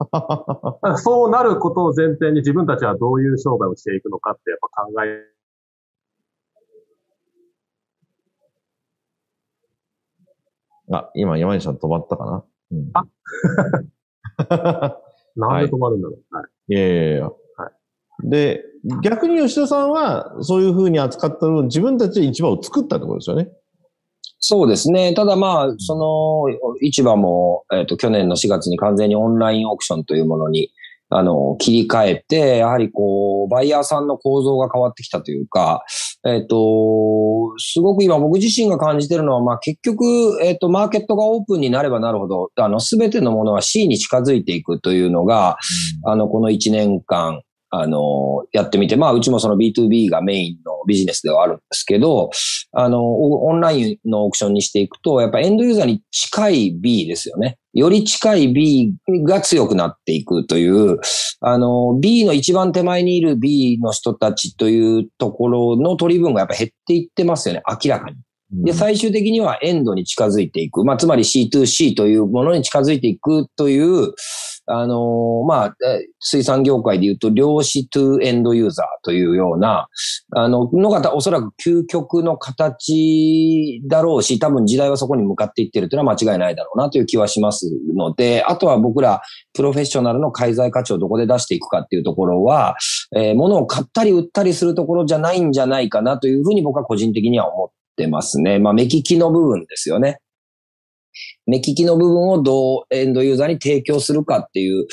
[0.96, 5.24] そうなることを前提に自分たちはどういう商売をしていくのかってやっぱ考え、
[10.92, 13.04] あ、今山西さん止まったかな、うん、あ
[15.36, 16.34] なんで止まるんだろう。
[16.34, 16.74] はい。
[16.74, 17.30] いやいやいや。
[18.24, 18.64] で、
[19.02, 23.48] 逆に吉田さんは、そういうふうに扱ったのを自分たちで市場を作ったってことですよね。
[24.40, 25.14] そうですね。
[25.14, 30.70] ただまあ、その、市場も、えっ、と、去年の4月に完全にオンラインオークションというものに、
[31.10, 35.84] あの、切り替えて、やはりこう、バイヤーさんの構造が変わってきたというか、
[36.26, 40.04] えっ、と、すごく今僕自身が感じてるのは、まあ結局、
[40.42, 45.56] えっ、と、マーケットがオープンになればなるほど、あの、すべてのものは C に近づいていくというのが、
[46.04, 52.30] あの、この1年間、あの、やってみて、まあ、うちもその B2B がメインのビジネスではあるんですけど、
[52.72, 57.58] あの、オオンラインのオークションにしていくと、やっぱエンドユーザーに近い B ですよね。
[57.74, 58.94] より近い B
[59.26, 60.98] が強くなっていくという、
[61.40, 68.16] あの、B の一番手前にいる B の人たちというところの取り分がやっぱ減っていってますよね、明らかに。
[68.50, 70.84] で、最終的にはエンドに近づいていく。
[70.84, 74.14] まあ、つまり C2C というものに近づいていくという、
[74.70, 75.76] あのまあ、
[76.20, 79.88] 水産業界で言うと、量子トゥエンドユーザーというような、
[80.36, 89.22] あの、のがおそらく究極の形だろうし、多分時代はそこに向かっていってるというのは間違いないだろうなという気はしますので、あとは僕ら、
[89.54, 92.76] プロフェッショナルの介在価値をどこで出していくかっていうところは、
[93.16, 98.58] えー物を買ったり売ったりするところじゃないんじゃないかなというふうに僕は個人的には思ってますね。
[98.58, 100.20] まあ、目利きの部分ですよね。
[101.48, 104.86] 目利きの部分をどうエンドユーザーに提供するかっていう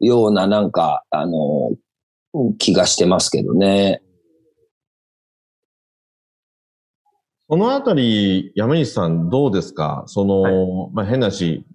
[0.00, 1.72] ようななんか、あの、
[2.58, 4.02] 気がしてますけどね。
[7.48, 10.04] そのあたり、山西さんどうですか？
[10.06, 11.66] その、まあ、変なし、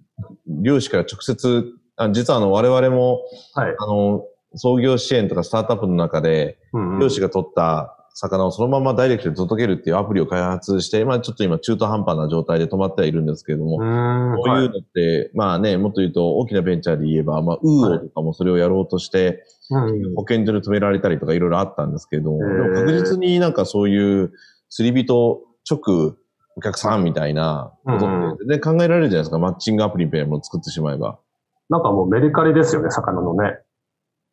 [0.46, 1.64] 漁師から直接、
[1.96, 3.20] あ実はあの、我々も、
[3.54, 3.74] はい。
[3.78, 13.78] あの、創業支援とかスタートアップの中で、うんうん漁師が取った魚をそのままダイレクトで届けるっていうアプリを開発して、まあちょっと今中途半端な状態で止まってはいるんですけれども。
[13.78, 24.32] こういうのって、まあね、もっと言うと大きなベンチャーで言えば、まあ、ウーオとかもそれをやろうとして、はいうん保健所で止められたりとかいろいろあったんですけれども、も確実になんかそういう
[24.68, 26.16] 釣り人直
[26.56, 31.20] お客さんみたいなことうんって全然考えられるじゃないですか、マッチングアプリみたいなものを作ってしまえば。
[31.68, 33.60] なんかもうメリカリですよね、魚のね。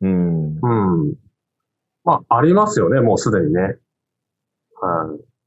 [0.00, 0.58] うん。
[0.60, 1.14] うん。
[2.08, 3.60] まあ、ありますよね、もうすでにね。
[3.60, 3.74] はい。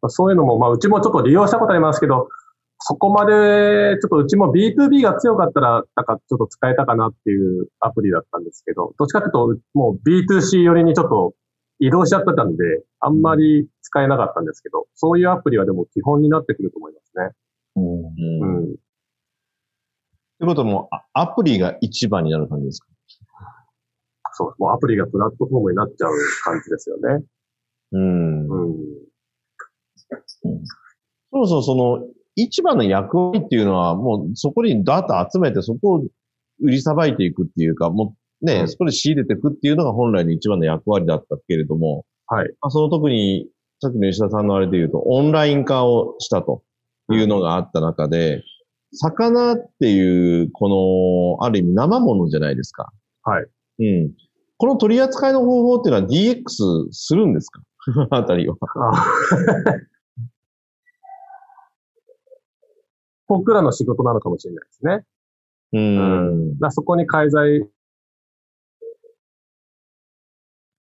[0.02, 2.30] まあそういうのも、まあ、うちもちょっと利用したことありますけど、
[2.78, 11.34] そこまで、ちょっとうちも B2B が強かったら、なんかちょっと使えたかなっていうアプリだったんですけど、どっちかっていうと、もう B2C 寄りにちょっと
[11.80, 12.64] 移動しちゃってたんで、
[13.00, 17.32] あんまり使えなかったんですけど、そういうアプリはでも基本になってくると思いますね。
[17.76, 18.60] うん。
[18.60, 18.64] うん。
[18.66, 18.68] っ
[20.40, 22.88] てことはもう、あアプリが一番になる感じですか？
[24.34, 26.12] そう、もうアプリがプラットフォームになっちゃう
[26.44, 27.24] 感じですよね。
[27.94, 28.48] うん。
[28.48, 28.78] うん。
[31.32, 36.04] そもそもその、一番の役割っていうのは、もうそこにダータ集めて、そこを
[36.62, 42.50] 売りさばいていくっていうか、もうね、うんそこで仕入れていくっていうのが本来の一番の役割だったけれども、はい。
[42.62, 43.48] まあ、その特に、
[43.82, 46.64] さっきの吉田さんのあれで言うと、オンライン化をしたと
[47.12, 48.44] いうのがあった中で、
[48.94, 52.92] 魚っていう、この、ある意味生ものじゃないですか。
[53.24, 53.46] はい。
[53.82, 54.14] うん。
[54.58, 57.62] この取り扱いの方法っていうのは DX するんですか？
[58.12, 58.56] あたりは。
[58.76, 58.92] あ
[63.28, 65.06] 僕らの仕事なのかもしれないですね。
[65.74, 66.54] うん。
[66.56, 67.66] だからそこに介在、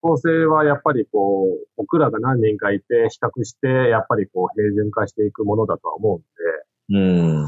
[0.00, 6.16] 構成はやっぱりこう、僕らが何人かいて比較して、やっぱりこう、平準化していくものだとは思
[6.88, 7.46] うんで、うん。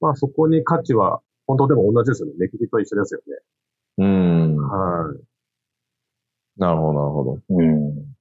[0.00, 2.34] まあそこに価値は、本当でも同じですよね。
[2.38, 3.36] 目利きと一緒ですよね。
[3.98, 4.56] うん。
[4.56, 5.26] はい。
[6.58, 7.38] なるほど、なるほど。
[7.50, 8.16] うん。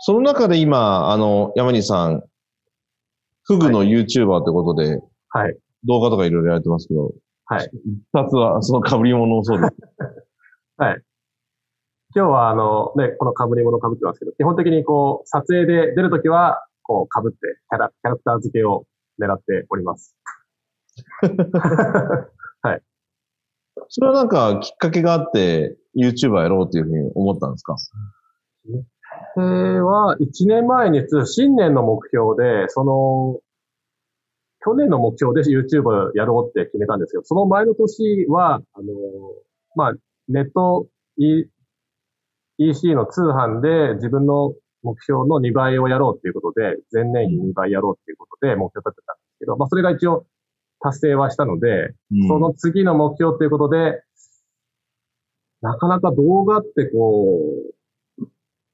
[0.00, 2.22] その中で今、あの、山西さん、
[3.44, 5.00] フグの YouTuber ってことで、
[5.30, 5.56] はい。
[5.84, 7.12] 動画とかいろいろやってますけど、
[7.46, 7.70] はい。
[8.12, 9.74] 二つは、その被り物もそうです。
[10.76, 11.02] はい。
[12.14, 17.38] 今日はあの、ね、この被り物被ってますけど、基本的にこう、撮影で出るときは、こう被って、
[17.70, 18.86] キャラ、キャラクター付けを
[19.20, 20.16] 狙っております。
[23.88, 27.76] それはなんかきっかけがあって、YouTuber やろうっていうふうに思ったんですか？
[29.36, 29.42] えー
[29.80, 33.40] は、1年前に、新年の目標で、その、
[34.60, 38.86] 去年の目標で YouTube やろうって決めたんですけど、その前の年は、あの、
[39.76, 39.92] まあ、
[40.28, 40.86] ネット、
[41.16, 41.46] E、
[42.58, 50.26] EC の通販で自分の目標の2倍をやろうっていうことで、前年比2倍やろうっていうことで目標立てたんですけど、まあ、それが一応
[50.80, 54.02] 達成はしたので、うんその次の目標ということで、
[55.60, 57.40] なかなか動画ってこ
[58.20, 58.26] う、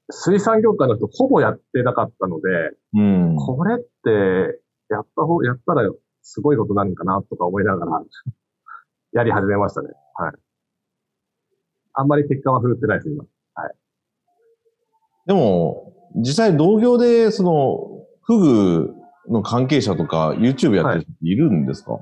[0.09, 2.49] 水産業界の人ほぼやってなかったので、
[2.93, 3.35] うん。
[3.37, 5.89] これって、やった方、やったら
[6.21, 8.03] すごいことになるのかなとか思いながら、
[9.13, 9.89] やり始めましたね。
[10.13, 10.33] はい。
[11.93, 13.25] あんまり結果は振るってないです、今。
[15.25, 18.93] でも、実際同業で、その、フグ
[19.29, 21.95] の関係者とか YouTube やってる人いるんですか、い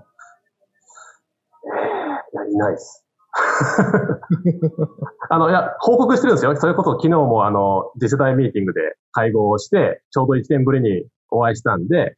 [2.35, 3.05] や、いないです。
[5.29, 6.55] あの、いや、報告してるんですよ。
[6.55, 8.81] それこそ昨日もあの、次世代ミーティングで
[9.11, 12.15] 会合をして、ちょうど1年ぶりにお会いしたんで、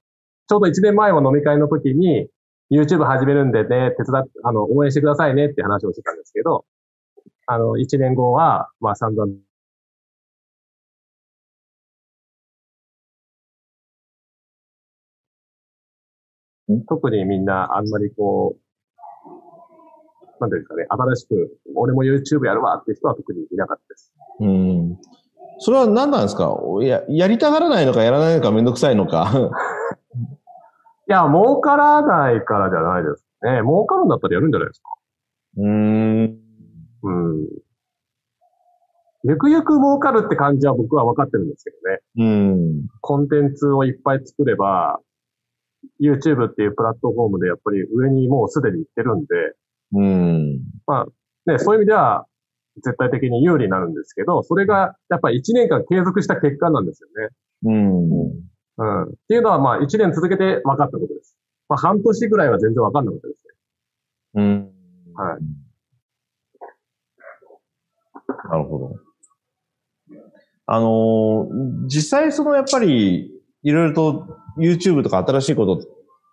[0.47, 2.27] ちょうど1年前の飲み会の時に、
[2.71, 6.65] YouTube 始めるんでね、手伝っ、あの、応援してくださいねって話をしてたんですけど、
[7.47, 9.31] あの、1年後は、まあ散々、
[16.87, 18.59] 特にみんなあんまりこう、
[20.41, 24.13] なんていうんですかね、新しく、俺も YouTube やるわって人は特にいなかったです。
[24.39, 24.97] うん。
[25.59, 26.51] それは何なんですか？
[26.81, 29.31] や、やりたがらないのかやらないのかめんどくさいのか。
[31.07, 33.61] いや、儲からないからじゃないですね。
[33.61, 34.89] 儲かるんだったらやるんじゃないですか。
[35.57, 36.39] うーん。
[37.03, 37.47] うん。
[39.27, 41.99] ゆくゆく儲かるって感じは僕は分かってるんですけどね。
[42.17, 42.23] う
[42.83, 42.87] ん。
[43.01, 44.99] コンテンツをいっぱい作れば、
[46.01, 49.27] YouTube っていうプラットフォームでやっぱり上にもうすでに行ってるんで、
[49.93, 50.59] うん。
[50.85, 52.25] まあ、ね、そういう意味では
[52.83, 57.29] 絶対的に有利になるんですけど、それがやっぱり1年間継続した結果なんですよね。
[57.63, 58.11] うん。
[58.77, 59.03] うん。
[59.03, 61.35] っていうのはまあ1年続けて分かったことです。
[61.69, 63.53] まあ半年ぐらいは全然分かんなかったですね。
[64.35, 64.71] うん。
[65.15, 65.41] はい。
[68.49, 68.95] なるほど。
[70.67, 75.85] あのー実際そのやっぱり、いろいろと YouTube とか新しいこと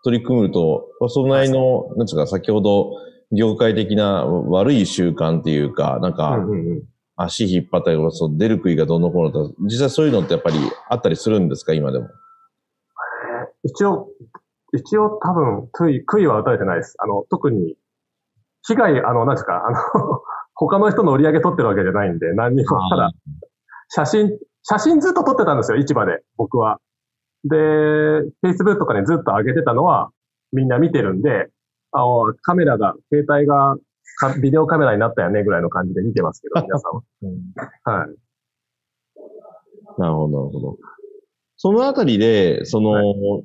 [0.04, 2.92] 取り組むと、そのなりの、なんつうか、先ほど、
[3.35, 6.38] 業界的な悪い習慣っていうか、なんか。
[7.16, 10.56] 足引っ張ったりとか、そう出る杭がどんどんこうのと、実際そういうのってやっぱり
[10.88, 12.08] あったりするんですか、今でも。
[13.64, 14.08] 一応、
[14.74, 16.96] 一応多分、悔い、悔いは打たれてないです。
[16.98, 17.76] あの、特に、
[18.66, 19.76] 被害、あの、なんですか、あの、
[20.54, 23.11] 他の人の売り上げ取ってるわけじゃないんで、何にも、ただ、
[23.88, 26.78] 写真、写真ずっと撮ってたんですよ、市場で、僕は。
[27.44, 27.57] で、
[28.44, 30.11] Facebook とかにずっと上げてたのは、
[30.52, 31.48] みんな見てるんで、
[31.92, 32.05] あ
[32.42, 33.76] カメラが、携帯が
[34.18, 37.02] かビデオカメラになったよね、ぐらいの感じで見てますけど、 皆さんは。
[37.98, 38.09] はい。
[39.98, 40.78] なるほど、なるほど。
[41.57, 43.42] そのあたりで、その、は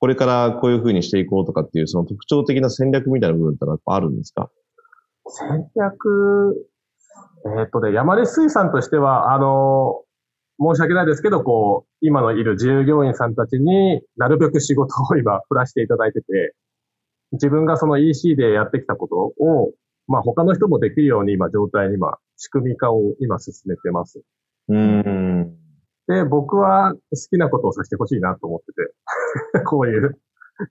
[0.00, 4.50] これからこういう風にしていこうとかっていう、その特徴的な戦略みたいな部分ってあるんですか？
[5.28, 6.66] 戦略、
[7.46, 10.02] えーっとね、山根水産としては、あの、
[10.60, 16.54] 申し訳ないですけど、こう、今のいる従業員さんたちになるべく仕事を今振らせていただいてて、
[17.32, 19.72] 自分がその EC でやってきたことを、
[20.06, 24.20] まあ他の人もできるように今状態に今、仕組み化を今進めてます。
[24.68, 25.56] うーん。
[26.08, 26.98] で、僕は好
[27.30, 28.66] きなことをさせてほしいなと思って
[29.54, 30.18] て、 こういう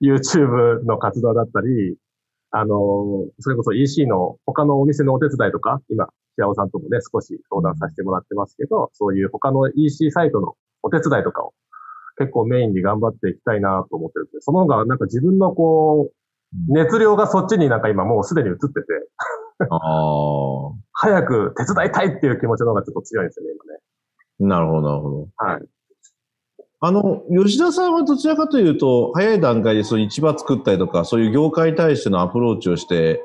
[0.01, 1.97] YouTube の活動だったり、
[2.51, 11.53] あの、それこそ EC の他のお店のお手伝いとか、今、平尾さんともね、少し相談させてもらってますけど、そういう他の EC サイトのお手伝いとかを
[12.17, 16.13] 結構メインに頑張っていきたいなと思ってるんで、その方がなんか自分のこう、
[16.67, 18.87] 熱量がそっちになんか今もうすでに移ってて、
[19.69, 20.73] ああ。
[20.93, 23.79] 早く手伝いたいっていう気持ちの方がちょっと強いんですよね、今ね。
[24.39, 25.27] なるほど、なるほど。
[25.37, 25.61] はい。
[26.83, 33.23] あの、吉田さんはどちらかというと、早い段階でそういう市場作ったりとか、そういう業界に対してのアプローチをして、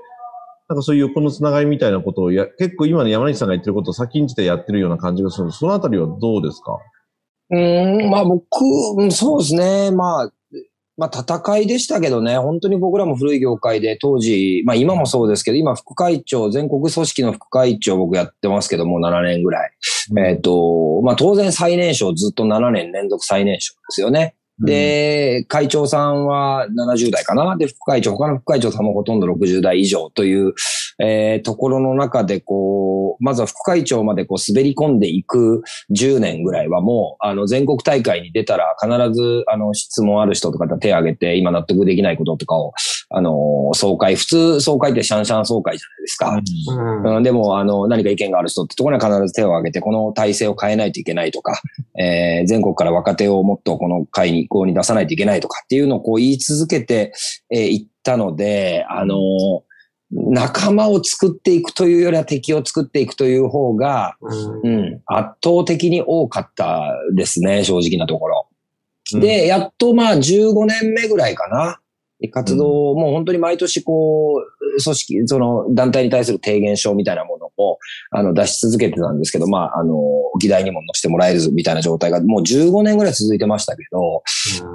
[0.69, 6.79] なんかそういう横のつながりみたいなことをや、結構今の山西さんが言ってることを先んじてやってるような感じがするそのあたりはどうですか？
[7.51, 8.43] うーん、まあ僕、
[8.99, 9.91] うんそうですね。
[9.93, 10.31] まあ、
[10.97, 19.71] まあ戦いでしたけどね、本当に僕らも古い業界で当時、まあ今もそうですけど、今副会長、全国組織の副会長僕やってますけども、7年ぐらい。
[20.19, 24.35] えっ、と、まあ当然最年少ずっと7年連続最年少ですよね。
[24.59, 27.57] で、会長さんは70代かな？
[27.57, 30.55] で、副会長、他の副会長さんもほとんど60代以上という、
[30.99, 35.63] えーところの中で、こう、まずは副会長までこう滑り込んでいく
[35.95, 42.73] 10年ぐらいはもう、あの、全国大会に出たら必ず、あの、質問ある人とか手を挙げて、今納得できないこととかを、
[43.11, 46.41] あの、総会、普通総会ってシャンシャン総会じゃないですか。
[47.05, 51.61] うんうん、でも、あの、何か意見がある人ってところには必ず手を挙げて、この体制を変えないといけないとか、
[51.99, 57.13] えー全国から若手をもっとこの会に移行に出さないといけないとかっていうのをこう言い続けて
[57.51, 59.17] い、えーいったので、あの、
[60.17, 68.49] 仲間を作っていくというよりは敵を作っていくという方が、うんうん、圧倒的に多かったですね、正直なところ。
[68.51, 68.57] うん
[69.21, 71.79] で、やっとまあ15年目ぐらいかな。
[72.31, 77.79] 活動をもう本当に毎年こう、組織、その団体に対する提言書みたいなものを、
[78.11, 79.95] あの、出し続けてたんですけど、まあ、あの、
[80.41, 84.23] 議題にも載せてもらえるみたいな状態がもう15年ぐらい続いてましたけど、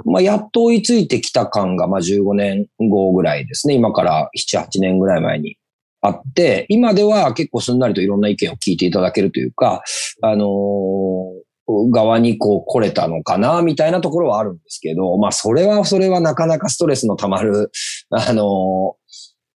[0.04, 3.74] まあ、やっと追いついてきた感が、まあ、15年後ぐらいですね。
[3.74, 5.56] 今から7、8年ぐらい前に
[6.00, 9.82] あって、今では結構すんなりといろんな意見を聞いていただけるというか、
[10.20, 17.70] あのー側にこう来れたのかな、みたいなところはあるんですけど、まあ、それはそれはなかなかストレスの溜まる、
[18.10, 19.02] あのー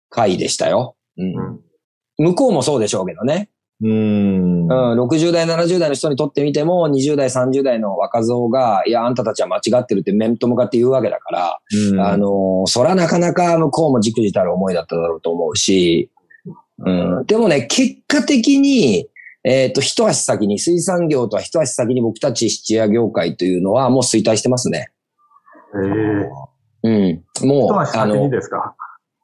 [0.09, 0.97] 回でしたよ。
[1.19, 1.61] うん。
[2.19, 3.51] 向こうもそうでしょうけどね。
[3.83, 4.63] うん。
[4.63, 11.59] うん、60代、70代の人にとってみても、20代、30代の若造が、いや、あんたたちは間違ってるって面と向かって言うわけだから、
[11.93, 16.11] うんあの、そらなかなか向こうもじくじたる思いだっただろうと思うし、
[16.79, 19.09] うん、でもね、結果的に、
[19.49, 24.89] えっ、と、一足先に、水産業とは一足先に僕たち七夜業界というのはもう衰退してますね。
[26.83, 26.91] ええ
[27.43, 27.47] うん。
[27.49, 28.75] もう、あのに、ですか？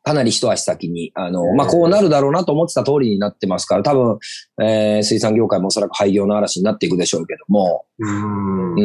[0.05, 4.18] かなり一足先に、あの、まあ、こうなるだろうなと思ってた通りになってますから、多分、
[4.61, 8.74] えー水産業界もおそらく廃業の嵐になっていくでしょうけども、うん。
[8.74, 8.82] う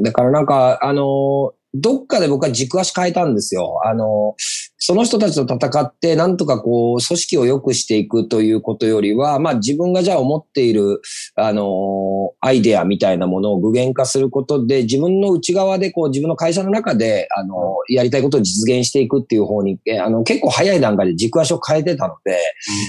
[0.00, 0.02] ん。
[0.02, 3.80] だからなんか、あの、どっかで僕は軸足変えたんですよ。
[3.84, 4.34] あの、
[4.80, 11.00] その人たちと戦って、なんとかこう、組織を良くしていくということよりは、まあ自分がじゃあ思っている、
[11.34, 22.38] あのーアイデアみたいなものを具現化することで、自分の内側でこう、自分の会社の中で、あのーやりたいことを実現していくっていう方に、えあの、結構早い段階で軸足を変えてたので、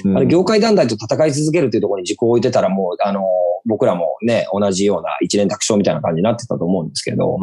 [0.05, 3.23] うんあの業界団体と戦い続けるっていうところに軸を置いてたらもう、あのー
[3.65, 7.37] 僕らもね、同じような一連卓勝みたいな感じになってたと思うんですけど、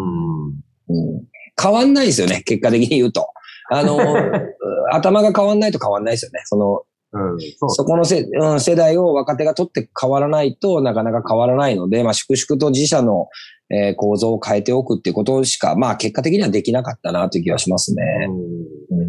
[0.88, 0.96] うん。
[0.96, 1.22] うん
[1.60, 3.30] 変わんないですよね、結果的に言うと。
[3.70, 3.98] あの、
[4.92, 6.40] 頭が変わんないと変わんないですよね。
[6.44, 7.40] その、うん。
[7.58, 13.28] そうそこのせ、うん、世代を若手が取って変わらないとなかなか変わらないので、まあ、粛々と自社の、
[13.70, 18.02] えー構造を変えておくっていうことしか、まあ、結果的にはできなかったなという気がしますね。
[18.28, 19.06] うんうん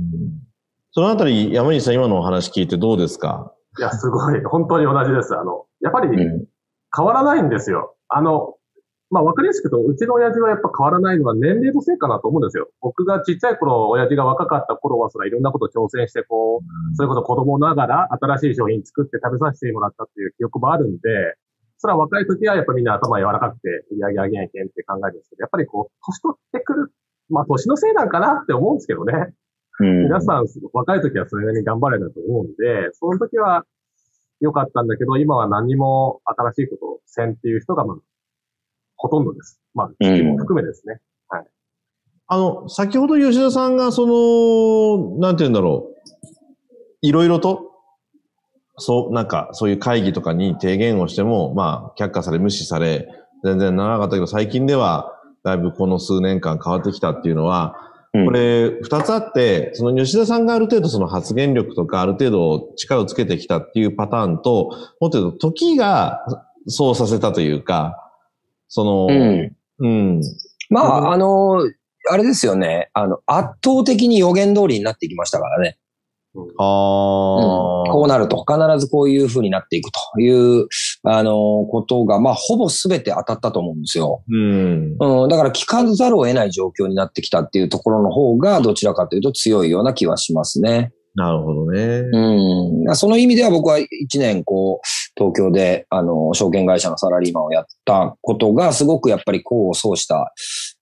[0.93, 3.53] そのあたり、山西さん今のお話聞いてどうですか？
[3.77, 4.43] いや、すごい。
[4.45, 5.35] 本当に同じです。
[5.35, 6.45] あの、やっぱりうん
[6.95, 7.93] 変わらないんですよ。
[8.09, 8.55] あの、
[9.09, 12.67] まあ、わかりやすく言うと、うちの親父はやっぱ変わらないのは年齢のせいかなと思うんですよ。
[12.81, 21.35] 僕がちっちゃい頃、親父が若かった頃は、そらいろんなこと挑戦して、こう、それこそ子供ながら新しい商品作って食べさせてもらったっていう記憶もあるんで、
[21.77, 26.91] それは若い時はやっぱみんな頭柔らかくて、売り上げ上げないけんって考えるんですけど、やっぱりこう、年取ってくる、
[27.29, 29.13] まあ年のせいなんかなって思うんですけどね。
[29.79, 33.63] うん皆さん、若い時はそれなりに頑張れたと思うんで、その時は
[34.41, 37.97] 良かったんだけど、今は何にも新しいことをせんっていう人が、まあ、
[38.97, 39.61] ほとんどです。
[39.73, 40.99] まあ、地域も含めですね。
[42.29, 45.97] あの、先ほど吉田さんが、その、なんて言うんだろう。
[47.01, 47.71] いろいろと、
[48.77, 53.07] そう、なんか、そういう会議とかに提言をしても、まあ、却下され、無視され、
[53.45, 57.75] 全然ならなかったけど、最近では、だいぶこの数年間変わってきたっていうのは、
[58.13, 66.25] うんこれ、二つあって、その吉田さんがある程度その発言力とか、ある程度力をつけてきたっていうパターンと、もっと言うと、時が
[66.67, 68.06] そうさせたというか、
[68.67, 70.21] その、うんうん。
[70.69, 71.61] まあ、あの、
[72.09, 72.89] あれですよね。
[72.93, 75.77] あの、圧倒的に予言通りになってきましたからね。
[76.59, 80.67] ああ、こうなると、必ずこういう風になっていくという、
[81.03, 84.23] あの、ことが、まあ、ほぼ全て当たったと思うんですよ。
[84.29, 84.95] うん。
[84.99, 90.91] うん、だから聞かざるを得ない状況になってきたっていうところの方が、どちらかというと強いような気はしますね。
[91.17, 92.03] なるほどね。
[92.13, 92.95] うん。
[92.95, 94.87] その意味では僕は一年、こう、
[95.17, 100.31] 東京で、あの、証券会社のサラリーマンをやったことが、すごくやっぱり功を奏した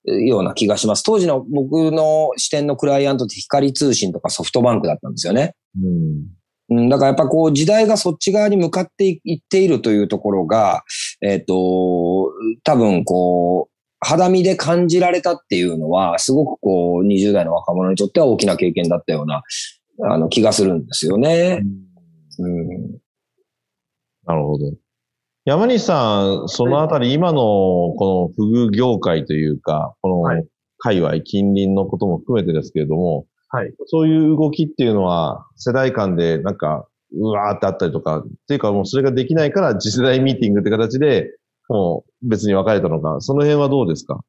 [0.04, 1.02] ような気がします。
[1.04, 5.54] 当時の僕の視点のクライアントって光通信とかソフトバンクだったんですよね。
[6.70, 6.78] うん。
[6.78, 10.82] うん、だからやっぱこう時代がそっち側に向かっていっているというところが、
[11.22, 12.30] えっ、と、
[12.62, 19.42] 多分こう、肌身で感じられたっていうのは、すごくこう、20代の若者にとっては大きな経験だったような、
[20.02, 21.62] あの、気がするんですよね。
[22.38, 22.92] うん。
[24.26, 24.72] なるほど。
[25.44, 30.46] 山西さん、そのあたり、今のこのフグ業界というか、このはい
[30.78, 33.72] 界隈、近隣のことも含めてですけれども、はい。
[33.86, 41.30] そういう動きっていうのは、世代間でなんか、うわーってあったりとか、っていうかもうそれができないから次世代ミーティングって形で、
[41.68, 44.20] もう別に別れたのか、その辺はどうですか？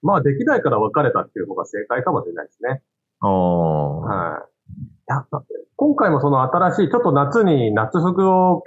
[0.00, 2.82] まあ、できないから別れたっていう方が正解かもしれないですね。
[3.20, 4.00] ああ。
[4.00, 4.42] はい。
[5.08, 5.24] や
[5.76, 8.62] 今回もその新しい、ちょっと夏に夏服を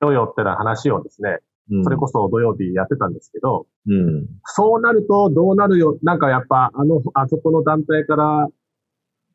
[0.00, 1.38] どうよってな話をですね、
[1.70, 4.26] うんそれこそ土曜日やってたんですけど、うん。
[4.44, 8.46] そうなるとどうなるよ、なんかやっぱあの、あそこの団体から、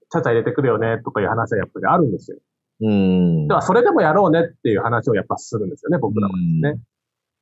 [0.09, 2.37] ちゃちゃ入れてくるよねとかいう話はやっぱりあるんですよ。
[2.81, 3.47] うん。
[3.47, 6.69] では、それでもやろうねっていう話をやっぱするんですよね、僕らはですね。
[6.69, 6.81] うん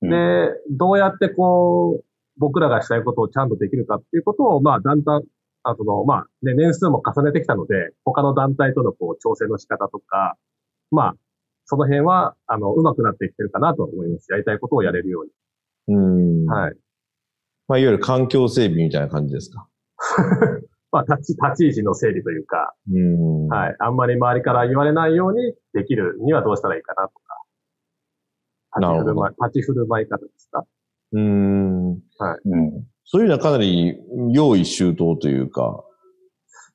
[0.02, 2.06] で、どうやってこう、
[2.38, 5.24] 僕らがしたいことをちゃんとできるかっていうことを、まあ、だんだん、
[5.70, 10.36] あその、まあ、ね、年数も重ねてきたので、他の団体とのこう、調整の仕方とか、
[10.92, 11.16] まあ、
[11.66, 14.32] その辺は、あの、上手くなってきてるかなと思います。
[14.32, 15.22] やりたいことをやれるよ
[15.88, 16.42] ううん。
[16.42, 16.44] に。
[16.46, 16.48] い。
[16.48, 16.76] はい。
[17.68, 19.68] まあ、いわゆる環境整備みたいな感じですか。
[20.92, 23.48] まあ、立ち、立ち位置の整理というか、うん。
[23.48, 23.76] はい。
[23.80, 27.30] あんまり周りから言われないようにできるにはどうしたらいいかなとか。
[28.78, 30.66] 立ち振る舞い、立ち振る舞い方ですか
[31.12, 31.90] うん。
[31.92, 32.00] うん
[33.12, 33.98] そういうのはかなり
[34.32, 35.84] 用意周到というか。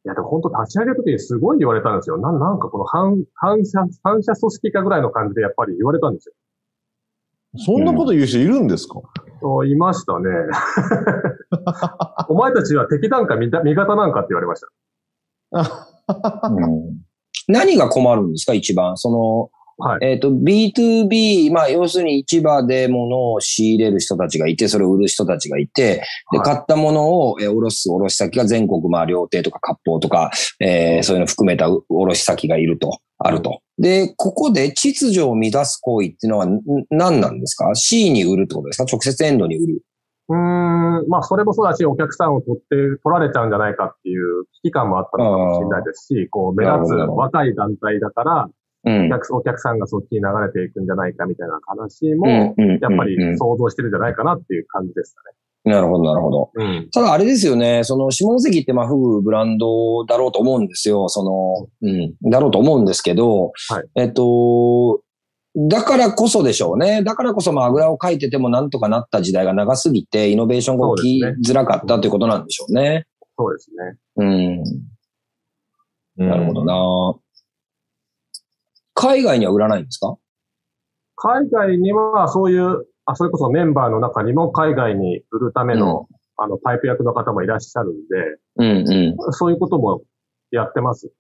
[0.05, 2.19] いや、でも本当立ち上げるときにすごい言われたんですよ。
[2.19, 6.35] なん、なんかこの反、反射、反射組織化ぐらいの感じでやっぱり言われたんですよ。
[7.57, 9.01] そんなこと言う人いるんですか、
[9.41, 10.29] そう、いましたね。
[12.29, 14.63] お前たちは敵なんか味方味方なんかって言われまし
[15.53, 16.51] た。
[16.51, 17.05] うん
[17.47, 18.97] 何が困るんですか、一番。
[18.97, 20.05] その、はい。
[20.05, 26.03] えっ、と、B2B、まあ、要するに市場で物を仕入れる人たちがいて、それを売る人たちがいて、
[26.33, 33.61] で、はい買ったものを、えー卸す卸先が全国、まあ、料亭とか割烹とか、えーそういうの含めたう卸先がいると、あると。
[33.79, 36.61] で、ここで秩序を乱す行為っていうのはん
[36.91, 38.85] 何なんですか ?C に売るってことですか？
[38.91, 39.83] 直接エンドに売る。
[40.29, 48.49] うーん、まあ、それもそうだし、お客さんを取って、取られちゃうんじゃないかっていう危機感もあったのかもしれないですし、こう、目立つ若い団体だから、
[48.87, 49.43] うんお。
[49.43, 55.15] 客さんがそっちに流れていくんじゃないかみたいな話も、やっぱり想像してるんじゃないかなっていう感じです
[55.65, 56.51] なるほど、なるほど。
[56.93, 61.09] ただあれですよね、その下関ってまあフグブランドだろうと思うんですよ。
[61.09, 65.01] その、うん、だろうと思うんですけど、はいえっと、
[65.57, 67.03] だからこそでしょうね。
[67.03, 73.07] だからこそまああぐらをかいててもなんとかなった時代が長すぎて、イノベーションが起きづらかったということなんでしょうね。
[73.39, 73.71] そうです
[74.19, 74.63] ね。
[76.19, 76.29] うん。
[76.29, 76.75] なるほどな。
[78.95, 80.17] 海外には売らないんですか？
[81.17, 87.93] 海外にはそういう、あ、それこそメンバーの中にも海外に売るための、あの、パイプ役の方もいらっしゃるん
[88.57, 90.03] うんで、そういうことも
[90.51, 91.13] やってます。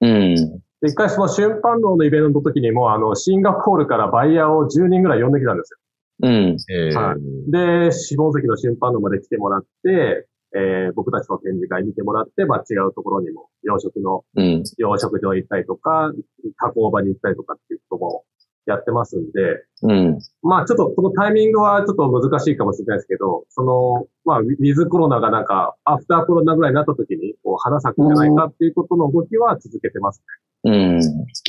[0.00, 0.10] うん。
[0.10, 0.34] うん。
[0.80, 5.78] で一回その春パンローのイベントの時にも、あの、シンガポールからバイヤーを10人ぐらい呼んできたんですよ。
[6.20, 6.56] うん。
[6.70, 14.62] えーはいで、下関の春パンローまで来てもらって、えー僕たちの展示会見てもらって、まあ違うところにも、養殖の、うん。
[14.78, 16.12] 養殖場行ったりとか、
[16.56, 18.24] 加工場に行ったりとかっていうことも
[18.66, 20.18] やってますんで、うん。
[20.42, 30.22] まあちょっとこのタイミングはちょっと難しいかもしれないですけど、その、まあウィズコロナがなんか、アフターコロナぐらいになった時に、こう、花咲くんじゃないかっていうことの動きは続けてます
[30.64, 31.00] うん。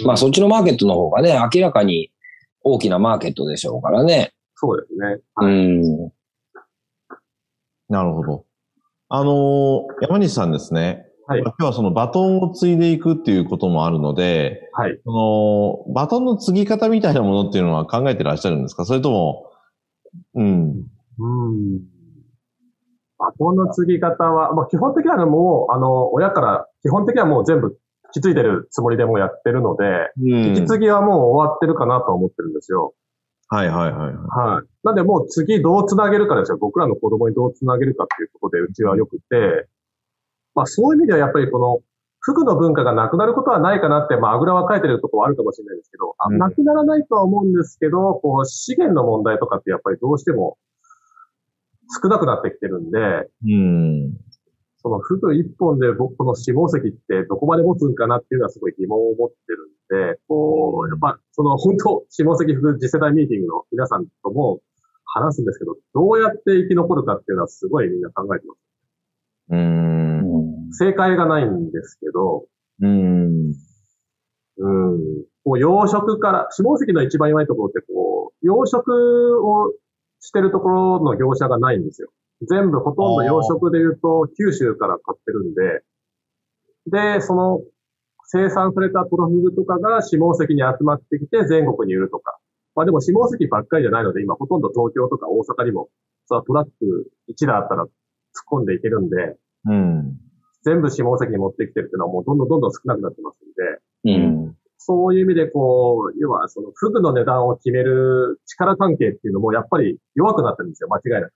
[0.06, 2.12] まあそっちのマーケットの方がね、明らかに
[2.64, 4.34] 大きなマーケットでしょうからね。
[4.56, 5.20] そうですね。
[5.41, 6.12] うん。
[7.89, 8.45] なるほど。
[9.10, 11.05] あのー山西さんですね。
[11.28, 14.99] はい今日はそのバトンを継いでいくっていうこともあるので、はい。
[15.05, 18.86] その、バトンの継ぎ方みたいなものっていうのは考えてらっしゃるんですか？
[18.86, 19.51] それとも、
[20.34, 20.70] うん。
[21.20, 21.80] うん。
[23.20, 27.78] バトンの継ぎ方は、まあ基本的にはもう、あの、親から、基本的にはもう全部
[28.16, 29.84] 引き継いでるつもりでもうやってるので、
[30.20, 32.93] うん引き継ぎはもう終わってるかなと思ってるんですよ。
[33.49, 34.14] はいはいはいはい。
[34.16, 34.66] はい。
[34.84, 36.58] なんでもう次どう繋げるかですよ。
[36.58, 39.68] 僕らの子供にどう繋げるかっていうことでうちはよくて、
[40.56, 41.80] まあそういう意味ではやっぱりこの、
[42.22, 50.58] フグの文化がなくなることはないかなって、まああぐらは書いてるところはあるかもしれないですけど、あうんなくならないとは思うんですけど、こう資源の問題とかってやっぱりどうしても
[52.02, 53.00] 少なくなってきてるんで、
[53.46, 54.14] うん。
[54.82, 59.36] そのフグ一本で僕この下関ってどこまで持つんかなっていうのはすごい疑問を持って
[59.90, 64.62] るんで、こう、やっぱその本当、下関フグ次世代ミーティングの皆さんとも
[65.14, 68.60] 話すんですけど、どうやって生き残るかっていうのはすごいみんな考えてます。
[69.49, 70.72] うん。
[70.74, 72.45] 正解がないんですけど、
[72.82, 73.53] うん。
[74.57, 75.26] うん。
[75.43, 78.80] こう養殖から、下関の一番弱いところってこう、養殖
[79.41, 79.74] を
[80.20, 82.10] してるところの業者がないんですよ。
[82.47, 85.84] 全部ほとんど養殖で言うと九州から買ってるんで、
[86.88, 87.62] で、その
[88.26, 92.39] 生産されたトロフグとかが下関に集まってきて全国に売るとか。
[92.80, 95.90] まあでも下関ばっかりじゃないので、今ほとんど東京とか大阪にも、
[96.28, 97.90] そのトラック1台あったら突っ
[98.50, 100.18] 込んでいけるんで、うん。
[100.64, 103.40] 全部下関に持ってきてるっていうのはもうどんどんどんどん少なくなってます
[104.08, 104.56] んで、うん。
[104.78, 111.34] そういう意味でこう、要はそのフグの値段を決める力関係っていうのもやっぱり弱くなってるんですよ、間違いなく。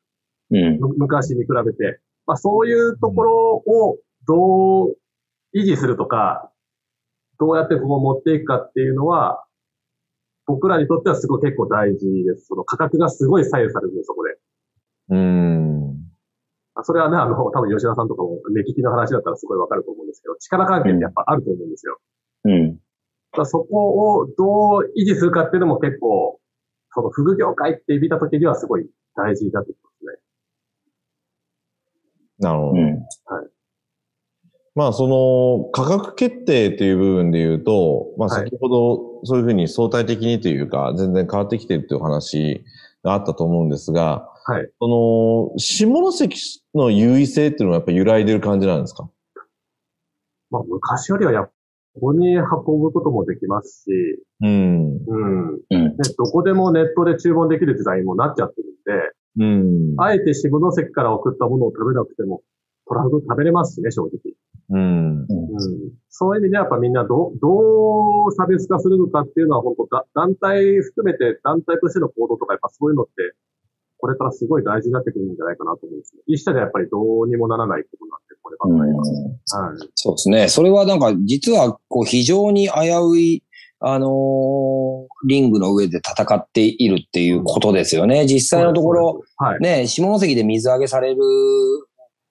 [0.52, 0.80] うん。
[0.80, 2.00] む昔に比べて。
[2.26, 4.96] まあそういうところをどう
[5.54, 6.50] 維持するとか、
[7.38, 9.44] どうやってここを持っていくかっていうのは、
[10.46, 12.48] 僕らにとってはすごい結構大事です。
[12.48, 14.36] その価格がすごい左右されるんです、そこで。
[15.10, 15.96] うん。
[16.76, 22.00] あそれはね、あの、多分吉田さんとかも目利きの話だったらすごいわかると思うんですけど、力関係ってやっぱあると思うんですよ。
[22.46, 22.80] うん。
[23.36, 26.40] だそこをどう維持するかっていうのも結構、
[26.92, 30.20] そのフグ業界って見たときにはすごい大事になってきますね。
[32.40, 32.72] なるほど。
[32.74, 33.06] うん。
[34.76, 42.64] まあ、その、価格決定っていう部分で言うと、まあ、はい先ほどそういうふうに相対的にというか、全然変わってきてるっていう話
[43.04, 44.70] があったと思うんですが、はい。
[44.80, 49.08] その、下関の優位性っていうのはやっぱ揺らいでる感じなんですか？
[50.50, 51.52] まあ昔よりはやっぱ、
[51.96, 52.44] ここに運
[52.82, 53.92] ぶこともできますし、
[54.42, 54.98] うん。
[54.98, 55.60] うん。
[55.70, 55.98] うん。
[55.98, 60.02] で、どこでもネットで注文できる時代にもなっちゃってるんで、うん。
[60.02, 62.42] あえて下関から送ったものを食べなくても、
[62.88, 64.12] トラフグ食べれますしね、正直。
[64.70, 65.20] うん。
[65.22, 65.28] うん。
[66.10, 73.34] そういう意味でやっぱみんなどう、どう差別化するのかっていうのは本当だ、団体含めて団体としての行動とかやっぱそういうのって、
[73.98, 76.22] これからすごい大事になってくるんじゃないかなと思うんですね。
[76.28, 79.70] 一社でやっぱりどうにもならないことなんで、こればっかりは。
[79.70, 79.90] はい。
[79.96, 80.48] そうですね。
[80.50, 83.44] それはなんか、実は、こう、非常に危うい、
[83.80, 88.26] あのーリングの上で戦っているっていうことですよね。
[88.26, 89.60] 実際のところ、、はい。
[89.62, 91.22] ね、下関で水揚げされる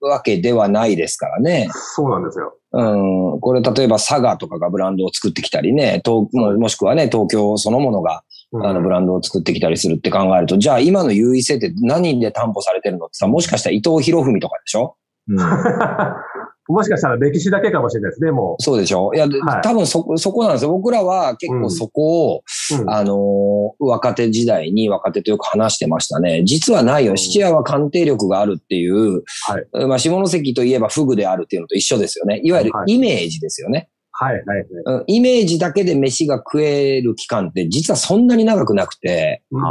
[0.02, 1.68] わけではないですからね。
[1.72, 2.54] そうなんですよ。
[2.72, 3.40] うん。
[3.40, 8.22] これ、例えば佐賀とかがブランドを作ってきたりね、東ももしくはね、東京そのものが
[8.52, 14.96] うんあのブランドを作ってきたりするって考えると、じゃあ今の優位性って何で担保されてるのってさ、もしかしたら伊藤博文とかでしょ？
[15.28, 15.38] うん。
[16.68, 19.12] もしかしたら歴史だけかもしれないですね、もそうでしょ？
[19.14, 20.70] いや、はい多分そこ、そこなんですよ。
[20.70, 22.42] 僕らは結構そこを、
[22.72, 22.82] う。
[22.82, 26.42] うんあのー若手時代に若手とよく話してましたね。
[26.44, 27.12] 実はないよ。
[27.12, 32.40] うん質屋は鑑定力があるっていう、はいまあ、下関といえばフグであるっていうのと一緒ですよね。
[32.44, 33.88] いわゆるはいイメージですよね。
[34.12, 34.66] はい、はい、はい。
[34.86, 39.62] うんイメージだけで飯が食える期間って実はそんなに長くなくて、うん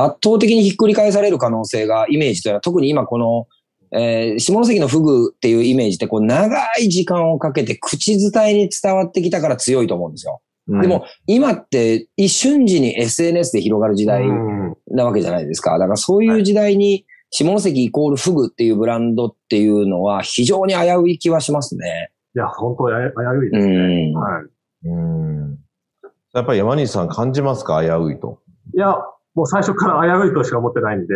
[0.00, 3.46] 圧倒的にひっくり返される可能性がイメージというのは特に今この、
[3.92, 10.40] えー下関のフグっていうイメージってこう長い時間をかけて口伝えに伝わってきたから強いと思うんですよ。
[10.72, 10.82] あ。
[10.82, 15.72] でも、今って一瞬時に SNS で広がる時代うんなわけじゃないですか。
[15.78, 22.10] だからそういう時代に下関イコールフグっていうブランドっていうのは非常に危うい気はしますね。
[22.34, 23.14] いや、本当や危
[23.44, 24.10] ういでうすね。
[24.12, 24.14] ん。
[24.14, 24.88] はい。
[24.88, 25.58] うん。
[26.34, 27.82] やっぱり山西さん感じますか？
[27.82, 28.38] 危ういと。
[28.74, 28.94] いや、
[29.38, 31.14] もう最初から危ういとしか思ってないんで、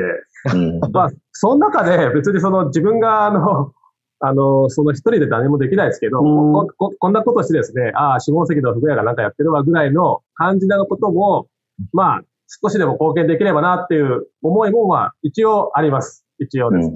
[0.54, 3.72] うん まあ、その中で別にその自分があの、
[4.20, 11.48] あの、その一人で何もできないですけど、うんこここんなことしてですね、ああ、下関の福屋がなんかやってるわぐらいの感じなことも、
[11.92, 12.22] まあ、
[12.62, 16.24] 少しでも貢献できればなっていう思いも、まあ、一応あります。
[16.38, 16.94] 一応ですね。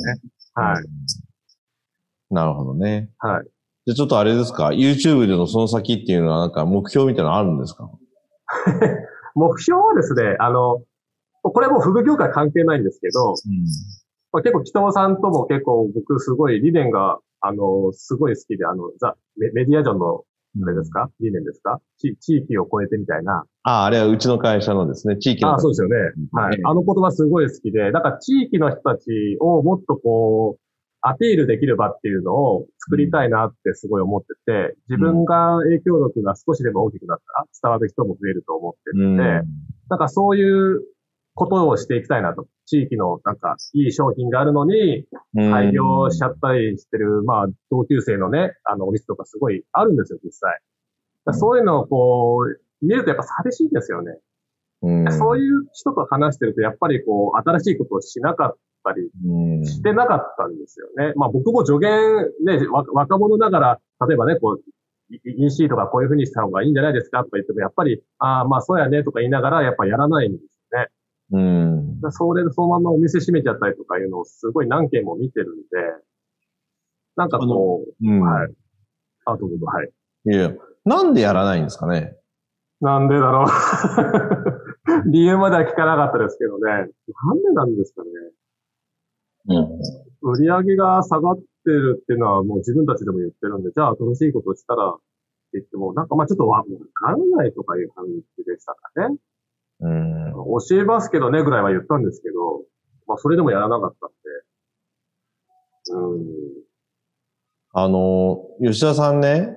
[0.54, 0.84] はい。
[2.32, 3.10] なるほどね。
[3.18, 3.44] はい。
[3.86, 7.90] じゃあちょっとあれですか ?YouTube でのその先っていうのはなんか目標みたいなのあるんですか？
[9.34, 10.82] 目標はですね、あの、
[11.50, 13.34] これもうフグ業界関係ないんですけど、
[14.32, 20.24] まあ、結構、北尾さんとも結構僕すごい理念が、あの、すごい好きで、あの、ザ・メメディアジョンの、
[20.64, 21.10] あれですか？
[21.20, 21.80] 理念ですか？
[21.98, 23.44] 地地域を超えてみたいな。
[23.62, 25.50] ああ、あれはうちの会社のですね、地域の。
[25.50, 25.96] ああ、そうですよね。
[26.32, 26.58] はい。
[26.64, 30.60] あの言葉すごい好きで、だから地域の人たちをもっとこう、
[31.02, 39.46] アピールできる場っていうのを作りたいなってすごい思ってて、自分が影響力が少しでも大きくなったら伝わる人も増えると思ってるうんので、
[39.90, 40.80] なんかそういう
[41.36, 42.48] ことをしていきたいなと。
[42.64, 45.04] 地域のなんかいい商品があるのに、
[45.36, 50.58] うん廃業しちゃったりしてる、まあ同級生のね、あのお店とかすごいあるんですよ、実際。
[51.34, 54.18] そういうのをこう、見るとやっぱ寂しいんですよね。
[54.82, 61.12] うんそういう人と話してると、やっぱりこう、新しいことをしなかったりうんしてなかったんですよね。
[61.16, 61.90] まあ僕も助言、
[62.44, 64.60] ね、わ若者ながら、例えばね、こう、
[65.10, 70.88] イインシートがこういうふうにした方がいいんじゃないですかとか言っても、やっぱり、ああ、まあそうやねとか言いながら、やっぱやらないんですよね。
[71.32, 72.00] うん。
[72.10, 75.62] それでそのままお店閉めちゃったりとかいうのをすごい何件も見てるんで、
[77.16, 78.20] なんかこう、うん。
[78.20, 78.52] はい。
[79.24, 79.90] あ、どうぞ、はい。
[80.26, 80.52] いや、
[80.84, 82.16] なんでやらないんですかね？
[82.80, 83.46] なんでだろう。
[85.10, 86.70] 理由までは聞かなかったですけどね。
[86.70, 86.86] なん
[87.42, 88.10] でなんですかね？
[89.48, 89.78] うん
[90.22, 95.02] 売り上げが下がってるっていうのはもう自分たちでも言ってるんで、じゃあ楽しいことしたらって
[95.54, 96.64] 言っても、なんかまあちょっとわ
[96.94, 99.16] からないとかいう感じでしたかね。
[99.80, 100.32] うん。
[100.68, 102.62] 教えますけどねぐらいは言ったんですけど、
[103.06, 104.16] まあそれでもやらなかったんで。
[105.92, 106.24] うん。
[107.72, 109.50] あの、吉田さんね、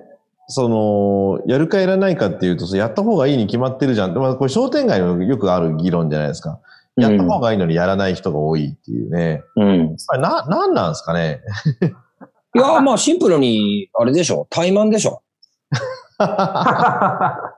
[0.48, 4.14] その、やるかやらないかっていうと、そうやった方がいいに決まってるじゃん。
[4.18, 6.60] まあ、これ商店街のよくある議論じゃないですか。
[6.96, 9.42] やった方がいいのにやらない人が多いっていうね。
[9.56, 9.96] うん。
[10.20, 11.40] な、なんなんですかね？
[12.54, 14.46] いや、まあシンプルに、あれでしょ。
[14.50, 15.22] 怠慢でしょ。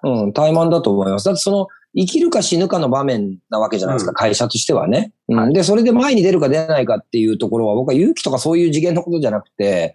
[0.05, 1.25] うん、怠慢だと思います。
[1.25, 9.95] だってその、生きるか死ぬかの場面なわけじゃないですか、うん会社としてはね、うんはいで、それで前に出るか出ないかっていうところは、僕は勇気とかそういう次元のことじゃなくて、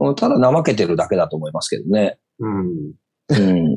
[0.00, 2.18] うんただ怠けてるだけだと思いますけどね。
[2.38, 2.66] うん。
[3.30, 3.38] うん。
[3.38, 3.76] うん。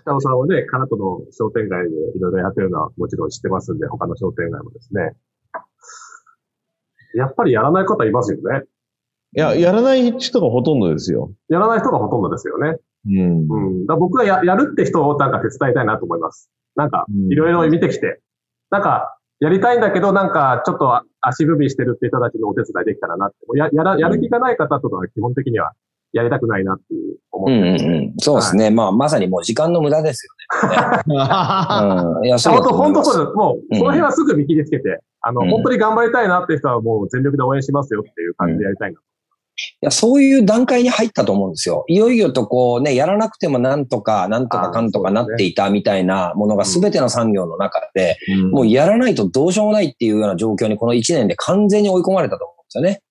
[0.00, 5.14] 北尾さんはね、カナトの商店街でいろいろやってるのはもちろん知ってますんで、他の商店街もですね。
[7.14, 8.64] やっぱりやらない方いますよね。
[9.36, 11.32] いや、やらない人がほとんどですよ。
[11.48, 12.78] やらない人がほとんどですよね。
[13.06, 13.46] うん。
[13.48, 13.86] うん。
[13.86, 16.50] だ僕はややるって人をなんか手伝いたいなと思います。
[16.76, 18.20] なんかう、んいろいろ見てきて、
[18.70, 23.36] なんか、やりたいんだけど、なんか、ちょっと足踏みしてるって人たちのお手伝いできたらなって。
[23.56, 25.72] や、やら、やる気がない方とかは基本的には
[26.12, 28.14] やりたくないなっていう思うんってうんうん。
[28.18, 28.70] そうですね。
[28.70, 31.02] まあ、まさにもう時間の無駄ですよね。
[31.06, 32.26] うん。
[32.26, 32.74] いや、そう本当。
[32.74, 33.36] 本当そうです。
[33.36, 38.98] もう、その辺はすぐ見切りつけて、あの、うん本当に頑張りたいなって人はもう全力で応援しますよっていう感じでやりたいな。
[38.98, 39.02] い
[39.80, 41.84] や、そういう段階に入ったと思うんですよ。
[41.88, 48.16] いよいよとこうね、やらなくてもなんとか、なんとかかんとかなっていたみたいなものが全ての産業の中で、
[48.52, 53.02] もうやらないとどうしようもないっていうような状況にこの1年で完全に追い込まれたと思うんですよね。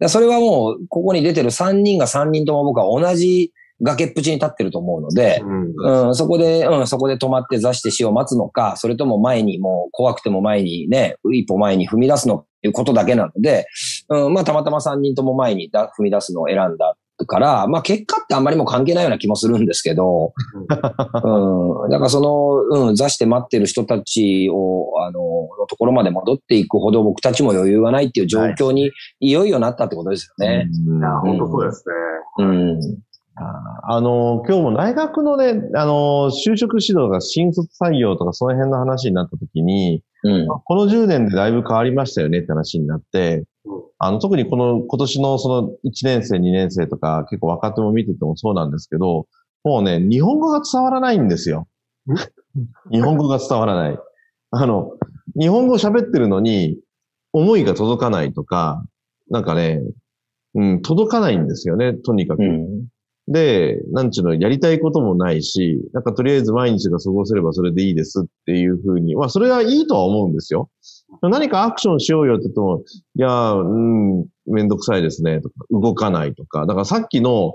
[0.00, 6.06] うん、それはもう、ここに出てる3人が3人とも僕は同じ崖っぷちに立ってると思うので、うん。
[6.06, 13.66] うん、そこで、うん、そこで止まって座して死を待つのか、それとも前にもう怖くても前にね、一歩前に踏み出すのっていうことだけなので、
[14.08, 16.96] うん、まあたまたま3人とも前にだ踏み出すのを選んだ
[17.26, 20.32] から、まあ結果ってあんまりもう関係ないような気もするんですけど、
[21.24, 21.90] うん。
[21.90, 28.90] だからその、うん、座して待ってる人たちを、あの、のところまで戻っていくほど僕たちも余裕がないっていう状況に
[29.20, 30.68] いよいよなったってことですよね。
[30.88, 31.94] うんいや、本当そうですね。
[32.38, 32.80] うん。
[33.34, 40.46] あの、今日も大学のね、あの、就職指導が新卒採用とかその辺の話になった時に、うん。
[40.46, 43.44] この10年でだいぶ変わりましたよねって話になって、うん
[43.98, 49.26] あの、特にこの今年のその1年生、2年生とか結構若手も見ててもそうなんですけど、
[49.64, 51.68] もうね、日本語が伝わらないんですよ。
[52.90, 53.98] 日本語が伝わらない。
[54.50, 54.92] あの、
[55.38, 56.78] 日本語喋ってるのに、
[57.32, 58.84] 思いが届かないとか、
[59.30, 59.80] なんかね、
[60.54, 62.42] うん、届かないんですよね、とにかく。
[62.42, 62.86] うん。
[63.28, 70.68] で、なんちゅうの、やりたいこともないし、なんかとりあえず毎日が過ごせればそれでいいですっていうふうに、まあそれはいいとは思うんですよ。
[71.20, 72.82] 何かアクションしようよって言っても、
[73.16, 76.66] いや、うん、めんどくさいですね、とか、動かないとか。
[76.66, 77.54] だからさっきの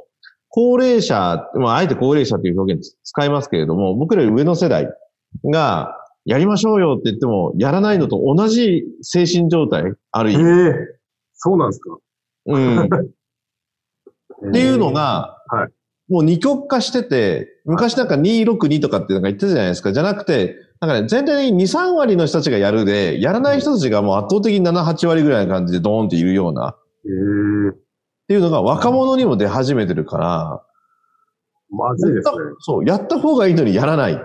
[0.49, 4.87] 高齢者、まああえて高齢者っていう表現使いますけれども、僕らより上の世代
[5.45, 5.93] が、
[6.25, 10.43] やりましょうよって言っても、やらないのと同じ精神状態、あるえ意味。
[10.43, 10.73] え
[11.33, 11.97] そうなんですか
[12.47, 12.79] うん。
[14.49, 15.76] っていうの、が、はい
[16.09, 19.91] もう二極化してて、昔なんか262とかってなんか言ってたじゃないですか。
[19.91, 27.09] じゃなくて、なんかね、全体的に2、3割の人たちがやるで、やらない人たちがもう圧倒的に7、8割ぐらいな感じでドーンっているような、っえ
[27.73, 27.77] え
[28.27, 30.63] ていうのが若者にも出始めてるから、
[31.69, 32.35] まずいですね。
[32.59, 34.13] そう、やった方がいいのにやらない。
[34.13, 34.21] うん。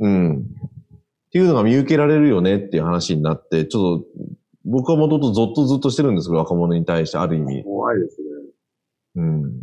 [0.00, 0.38] うん。
[0.38, 4.06] っていうのが見受けられるよねっていう話になって、ちょっと、
[4.64, 7.64] 僕はもともとゾッとずっとしてるんですけど、若者に対してある意味。
[7.64, 8.26] 怖いですね。
[9.16, 9.62] うん。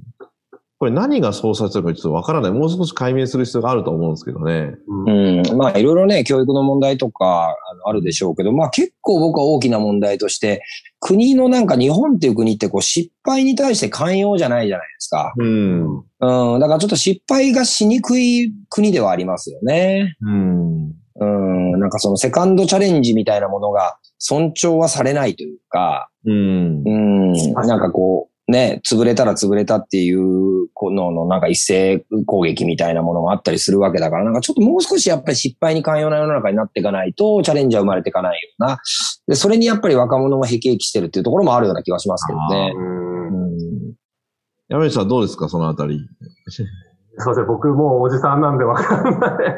[0.85, 2.51] これ何がそうさせてるかちょっとわからない。
[2.51, 4.75] もう少し解明する必要があると思うんですけどね。
[4.87, 5.39] うん。
[5.39, 5.57] うん。
[5.57, 10.61] まあいろいろね、教育の問題とかあるでしょうけど、まあ結構僕は大きな問題として、
[10.99, 15.33] 国のなんか日本っていう国ってこう失敗に対して寛容じゃないじゃないですか。
[15.39, 15.97] うん。
[15.97, 16.59] うん。
[16.59, 20.15] だからちょっと失敗がしにくい国ではありますよね。
[20.21, 20.91] うん。
[21.15, 21.79] うん。
[21.79, 26.89] なんかそのセカンドチャレンジみたいなものが尊重はされないというか、うんう。
[26.89, 27.33] ん。
[27.53, 38.77] なんかこう、ね、潰れたら潰れたっていう、この、のなんか一斉攻撃みたいなものがあったりするわけだから、なんかちょっともう少しやっぱり失敗に寛容な世の中になっていかないと、チャレンジは生まれていかないような。
[39.27, 42.73] で、それにやっぱり若者も辟易してるっていうところもあるような気がしますけどね。
[42.75, 43.93] うんうん。
[44.67, 45.99] 山内さんどうですかそのあたり？
[46.49, 46.65] すい
[47.25, 49.57] ません、僕もうおじさんなんでわかんない。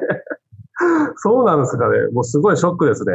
[1.18, 2.08] そうなんですかね。
[2.14, 3.12] もうすごいショックですね。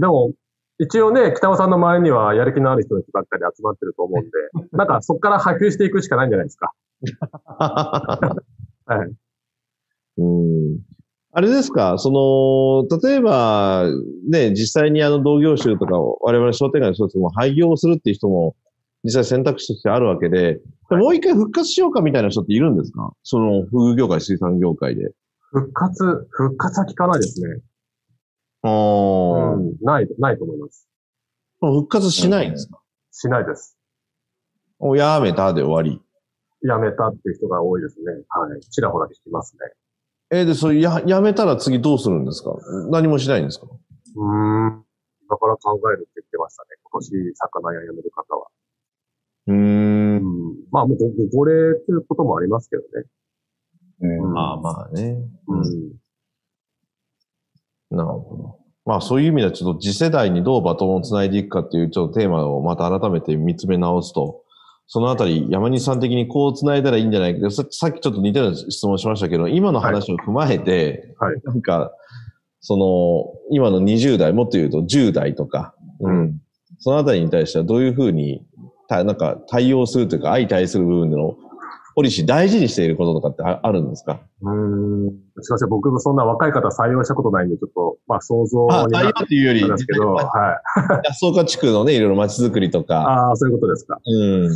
[0.00, 0.32] でも、
[0.80, 4.30] 一応ね、北尾さんの周りにはやる気のある人たちばっかり集まってると思うんで、
[4.76, 6.72] なんかそこから波及していくしかないんじゃないですか。
[8.86, 9.12] はい。
[10.18, 10.78] うん。
[11.32, 13.84] あれですかその、例えば、
[14.28, 18.56] ね、実際にあの同業種とかを我々商店街の人たちも廃業するっていう人も
[19.04, 20.60] 実際選択肢としてあるわけで、
[20.90, 23.12] もう一回復活しようかみたいな人っているんですか？
[23.22, 25.10] その、フグ業界、水産業界で。
[25.52, 27.60] 復活、復活は聞かないですね。
[28.62, 29.76] ああ、うん。
[29.80, 30.88] ない、ないと思います。
[31.60, 32.80] 復活しないんですか、
[33.10, 33.76] しないです。
[34.78, 36.00] おやめたで終わり。
[36.62, 38.12] 辞めたっていう人が多いですね。
[38.28, 38.60] はい。
[38.60, 39.60] ちらほら聞きますね。
[40.30, 42.52] えーで、それや、やめたら次どうするんですか？
[42.90, 43.66] 何もしないんですか？
[43.66, 44.84] うーん。
[45.30, 46.68] だから考えるって言ってましたね。
[46.82, 48.48] 今年、魚屋辞める方は。
[49.46, 50.20] うーんう。
[50.52, 50.56] ん。
[50.70, 53.04] まあ、もうご、ご高齢っていうこともありますけどね。
[54.00, 55.18] うんまあまあね。
[55.48, 55.92] うん。
[57.90, 58.58] なるほど。
[58.84, 64.42] まあそういう意味ではちょっと次世代にどうバトンをつないでいくかっていうちょっとテーマをまた改めて見つめ直すと、
[64.86, 71.92] そのあたり山西さん的にこうつないだらいいんじゃないかささっきちょっと似たような質問しましたけど、今の話を踏まえて、はいなんか、
[72.60, 76.40] その、今の20代、もっと言うと10代とか、うん。
[76.78, 78.42] そのあたりに対してはどういうふうに、
[78.88, 81.36] たなんか対応するというか、相対する部分での
[81.98, 84.20] ポリシー大事にしていることとかってああるんですか？
[84.40, 84.54] うー
[85.10, 85.10] ん。
[85.40, 85.68] すいません。
[85.68, 90.22] 僕もそんな若い方採用したことないんで、ちょっと、まあ想像あ、になっていうより、ですけど、 は
[91.02, 91.06] い。
[91.08, 93.98] 安岡地区のね、いろいろ街づくりとか、ああ、そういうことですか。
[94.06, 94.48] うん。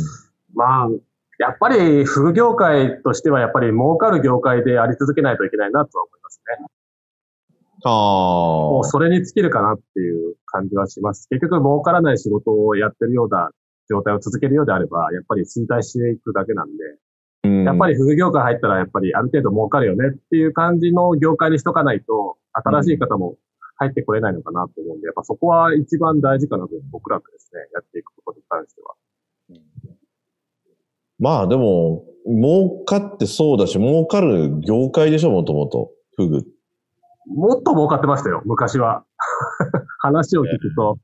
[0.55, 0.89] まあ、
[1.37, 6.65] やっぱり、フグ業界としては、やっぱり儲かる業界であり続けないといけないなとは思いますね。
[7.83, 8.89] あもうあ。
[8.89, 11.27] それに尽きるかなっていう感じはします。
[11.29, 13.49] 結局儲からない仕事をやってるような
[13.89, 16.97] 状態を続けるようであれば、やっぱり衰退していくだけなんで、うん
[17.43, 23.35] やっぱりフグ業界入ったらやっぱりある程度儲かるよねっていう感じの業界にしとかないと、新しい方も
[23.75, 28.95] 入ってこれないのかなと思うんで、やっぱそこは一番大事かなと僕らがですね、やっていくことに関しては。
[31.19, 35.91] まあでも、儲かってそうだし、儲かる業界でしょ、もともと。
[36.15, 36.43] フグ。
[37.27, 39.03] もっと儲かってましたよ、昔は。
[39.99, 40.97] 話を聞くと。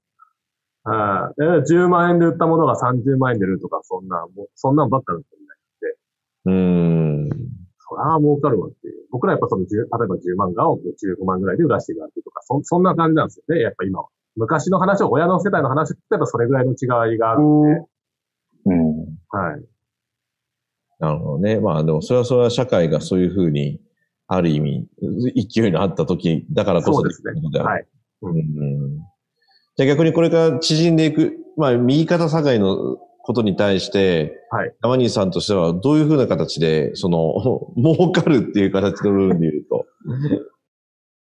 [0.83, 5.38] はいえー10万円で売ったものが30万円で売るとか、そんな、もうそんなんばっかだったんで。
[6.45, 7.29] うーん。
[7.89, 9.05] そら儲かるわっていう。
[9.11, 14.07] 僕らやっぱその10、例えば10万がを15万ぐらいで売らしていくわけとか、そ、そんな感じなんですよね、やっぱ今は。
[14.35, 17.85] 昔の話を、親の世代の話を聞けばそれぐらいの違いがあるんで、
[18.65, 18.99] うん。
[19.29, 19.65] はい。
[20.99, 21.59] なるほどね。
[21.59, 23.79] まあでもそれはそれは社会がそういうふうに、
[24.27, 24.87] ある意味、
[25.35, 27.31] 勢いのあった時だからこそですね
[27.63, 27.87] はい。
[28.21, 28.99] うんうん
[29.75, 32.97] じゃあ逆にこれから縮んでいく、まあ右肩下がりの
[33.29, 34.73] ことに対して、はい。
[34.81, 37.35] 山西さんとしてはどういうふうな形で、その、
[37.77, 39.85] 儲かるっていう形の部分で言うと。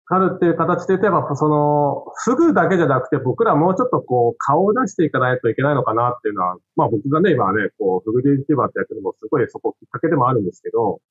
[0.10, 11.02] あるっていう形で言ってば、その、フグだけじゃなくて、僕らもうちょっとこう、顔を出していかないといけないのかなっていうのは、まあ僕がね、今ね、こう、フグ YouTuber ってやってるのもすごいそこきっかけでもあるんですけど、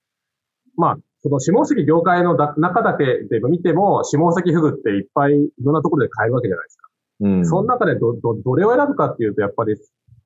[0.79, 6.89] まあ、その下関業界のだ中だけで見ても、下関フグっていっぱいいろんなところで買えるわけじゃないですか。
[7.21, 7.47] うん。
[7.47, 9.77] その中でど、ど、どれを選ぶかっていうと、やっぱり、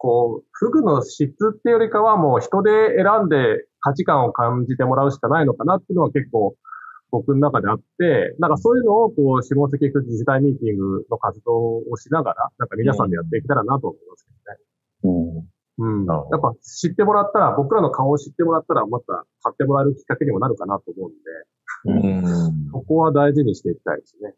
[0.01, 6.57] こう、フグの質っていうよりかはもう人で選んで価値観を感じてもらうしかないのかなっていうのは結構
[7.11, 14.31] 僕の中であって、なんかそういうのをこう、下関フグ自治体ミーティングの活動をしながら、なんか皆さんでやっていけたらなと思いますけ
[15.05, 15.45] どね。
[15.79, 16.01] うん。
[16.01, 16.07] うん。
[16.07, 22.71] やっぱ知ってもらったら、僕らの顔を知ってもらったら、また買ってもらえるきっかけにもなるかなと思うんで、うん。
[22.73, 24.33] そこは大事にしていきたいですね。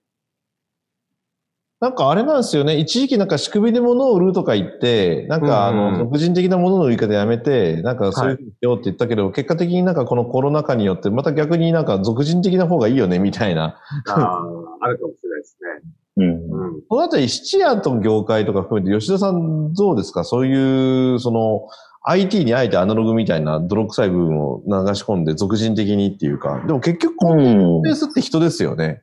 [1.82, 2.76] なんかあれなんですよね。
[2.76, 13.64] 一時期なんか仕組みで物を売るとか言って、なんかあうんうんの、俗人的なものの売り方やめて、なんかそういうふうにしようって言ったけど、結果的になんかこのコロナ禍によって、また逆になんか俗人的な方がいいよね、みたいな。
[13.64, 14.42] ああ、
[14.80, 15.92] あるかもしれないですね。
[16.18, 16.26] うん。
[16.26, 16.82] うん。
[16.88, 20.22] このあたり、質屋と業界とか含めて、吉田さんどうですか？
[20.22, 21.66] そういう、その、
[22.04, 29.02] IT にあえてアナログみたいな泥臭い部分を流し込んで、俗人的にっていうか、でも結局、このうんベースって人ですよね。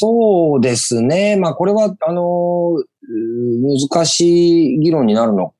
[0.00, 1.36] そうですね。
[1.36, 5.54] まあ、これは、あのー、難しい議論になるの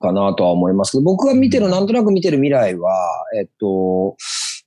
[0.00, 2.92] かなとは思いますけど、僕が見てる、なんとなく見てる未来は、
[3.38, 4.16] えっと、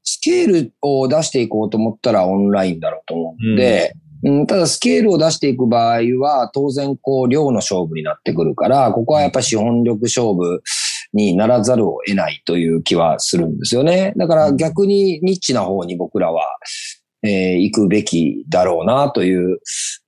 [0.04, 10.62] スケールを出していこうと思ったらオンラインだろうと思うんで、うん、ただスケールを出していく場合は、当然こう、量の勝負になってくるから、ここはやっぱ資本力勝負
[11.12, 14.14] にならざるを得ないという気はするんですよね。
[14.16, 16.47] だから逆にニッチな方に僕らは、
[17.24, 19.59] えー行くべきだろうなという、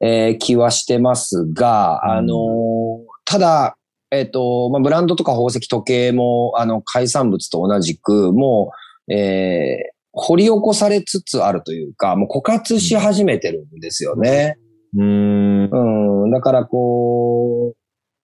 [0.02, 3.78] えー気はしてますが、あのーただ、
[4.12, 8.72] えっ、と、まあ、ブランドとか宝石時計も、あの、海産物と同じく、も
[9.08, 14.58] う、えー掘り起こされつつあるというか、もう枯渇し始めてるんですよね。
[14.96, 16.24] うーん。
[16.24, 16.32] うん。
[16.32, 17.78] だからこう、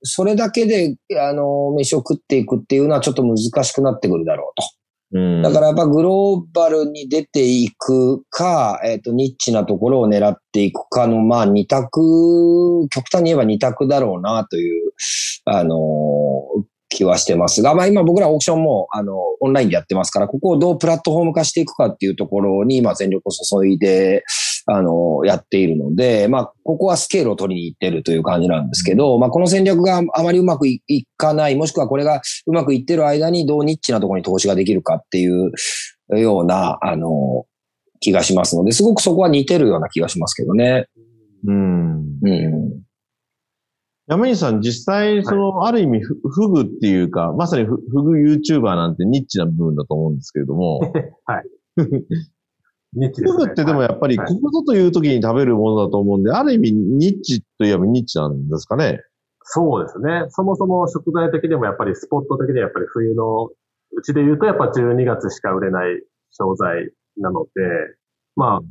[0.03, 4.67] それだけで、あの、飯を食っていくっていうのはちょっと難しくなってくるだろうと。
[5.11, 14.91] だからやっぱグローバルに出ていくか、えっ、と、ニッチなところを狙っていくかの、まあ、二択、極端に言えば二択だろうなという、
[15.45, 16.63] あのー
[16.95, 24.23] 気はしてますが、まあ今僕らオークションも、あの、オンラインでやってますから、ここをどうプラットフォーム化していくかっていうところに、今全力を注いで、
[24.67, 35.51] あの、やっているので、まあ、ここはスケールを取りに行ってるという感じなんですけど、まあ、この戦略があまりうまくいいかない、もしくはこれがうまくいってる間にどうニッチなところに投資ができるかっていう
[36.09, 37.45] ような、あの、
[37.99, 40.87] 気がしますので、すごくそこは似てるような気がしますけどね。
[41.47, 42.19] うん。
[42.23, 42.85] うん。
[44.07, 50.79] 山西さん、実際、その、ある意味、フフグっていうか、まさにフフグ YouTuber なんてニッチな部分だと思うんですけれども、
[52.93, 53.43] ニッチですね。
[53.43, 59.01] フグってでもやっぱり、はいここぞという時に食べるものだと思うんで、ある意味、ニッチといえばニッチなんですかね。
[59.43, 60.25] そうですね。
[60.29, 63.49] そもそも食材的にもやっぱりスポット的にはやっぱり冬の、
[63.97, 67.49] うちで言うとやっぱ12月しか売れない商材なので、
[68.35, 68.61] まあ、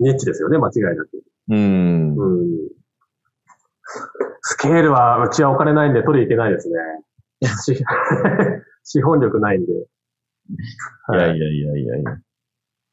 [0.00, 1.22] ニッチですよね、間違いなく。
[1.50, 2.16] うん。
[2.16, 2.76] うん。
[4.40, 6.76] スケールは、うちはお金ないんで取りいけないですね。
[7.62, 7.84] し
[8.84, 9.72] 資本力ないんで。
[9.72, 9.76] い
[11.12, 12.18] やいやいやいやいや。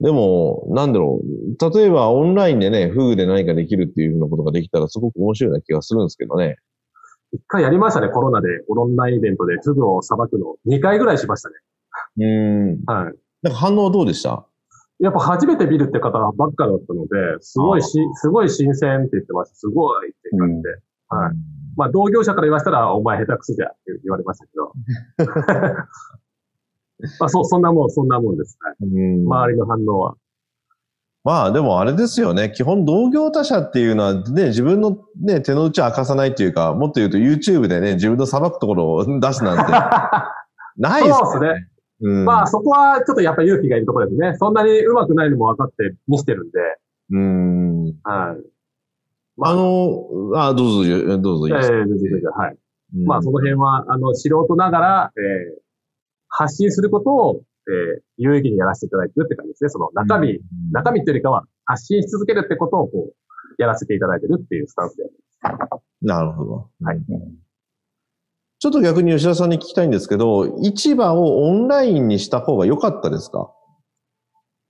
[0.04, 1.74] でも、なんだろう。
[1.80, 6.58] 例えばオンラインでね、フグで何かできるっていうふうなことができたらすごく面白いな気がするんですけどね。
[7.32, 8.48] 一回やりましたね、コロナで。
[8.68, 10.56] オンラインイベントでフグをさばくの。
[10.68, 11.56] 2回ぐらいしましたね。
[12.18, 12.86] うん。
[12.86, 13.14] はい。
[13.44, 14.46] なんか反応はどうでした？
[15.00, 19.56] やっぱ初めて見るって方ばっかだったので、すごいし、すごい新鮮って言ってました。
[19.56, 20.70] すごいって感じで。
[21.08, 21.34] はい。
[21.76, 24.74] まあ、同業者から言わせたら、お前下手くそじゃって言われましたけど。
[27.20, 28.58] まあ、そ、そんなもん、そんなもんです。
[28.62, 28.76] はい。
[28.82, 30.16] うん周りの反応は。
[31.26, 32.52] まあでもあれですよね。
[32.54, 39.72] 基本同業他社っていうのはね、自分のね、手の内を明かさないっていうか、もっと言うと YouTube でね、自分のさばくところを出すなんて、
[40.76, 41.68] ないですそうですね。
[42.02, 42.26] うん。
[42.26, 44.36] まあ、そこはちょっとやっぱり勇気がいるところですね。
[44.38, 46.60] そんなに上手くないのも分かって見してるんで。
[47.12, 47.86] うん。
[48.04, 48.44] はい。
[49.42, 51.76] あの、あ、どうぞ、どうぞいいですか。
[51.78, 52.58] ええ全然全然はい。
[52.96, 55.63] うんまあ、その辺は、あの、素人ながら、えー
[56.36, 59.70] 発信することをえー、有意義にやらせていただいてるって感じですね。
[59.70, 60.38] その中身、
[60.74, 63.14] 中身っていうよりかは発信し続けるってことをこう、
[63.58, 65.04] やらせていただいてるっていうスタンスで
[66.02, 66.70] なるほど。
[66.84, 67.00] はい。
[68.60, 73.54] ちょっと逆に吉田さんに聞きたいんですけど、市場をオンラインにした方が良かったですか？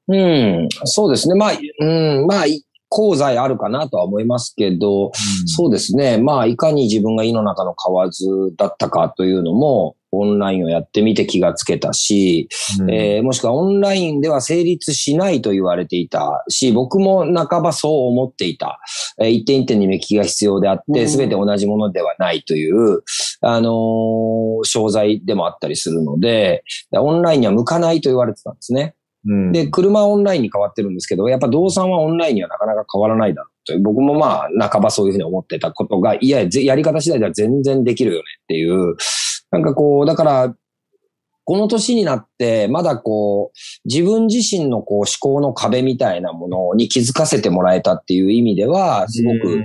[0.09, 1.34] うん、そうですね。
[1.34, 1.86] まあ、う
[2.24, 2.43] ん、まあ、
[2.91, 5.11] 功罪あるかなとは思いますけど、
[5.47, 6.20] そうですね。
[6.20, 12.47] まあ、いかに自分が胃の中の蛙だったかというのも、オンラインをやってみて気がつけたし、
[12.80, 18.80] うんえーもしくはオンラインでは成立しないと言われていたし、僕も半ばそう思っていた。
[19.20, 23.03] えー一点一点に目利きが必要であって、うんすべて同じものではないという、
[23.41, 28.95] あのー商材でもあったりするので、オンラインには向かないと言われてたんですね。
[29.26, 33.82] うんで、車はオンラインに変わってるんですけど、やっぱ動産はオンラインにはなかなか変わらないだろうという。
[33.82, 38.95] 僕もまあ、半ばそういうふうに思ってたことが、いや、ぜやり方次第では全然できるよねっていう。
[39.54, 40.56] なんかこう、だから、
[41.45, 49.64] この年になって、まだこう、自分自身のこう思考の壁みたいなものに気づかせてもらえたっていう意味では、すごく、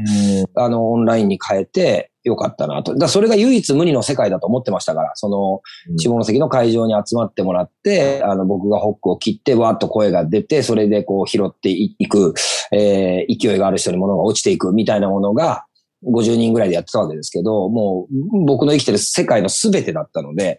[0.57, 2.97] あの、オンラインに変えてよかったなと。
[2.97, 5.62] だそれが唯一無二の世界だと思ってましたから、その、
[5.97, 12.34] 下関の会場に集まってもらって、あの、僕がホックを切って、わーっと声が出て、それでこう拾っていく、
[12.72, 15.64] えー勢いがある人に物が落ちていくみたいなものが、
[16.05, 20.59] 50人ぐらいでやってたわけですけど、もう僕の生きてる世界の全てだったので、うん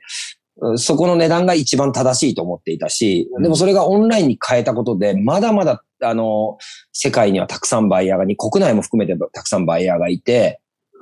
[0.76, 6.58] そこの値段が一番正しいと思っていたし、でもそれがオンラインに変えたことで、まだまだ、あの、
[6.92, 10.60] 世界にはたくさんバイヤーがに、国内も含めてたくさんバイヤーがいて、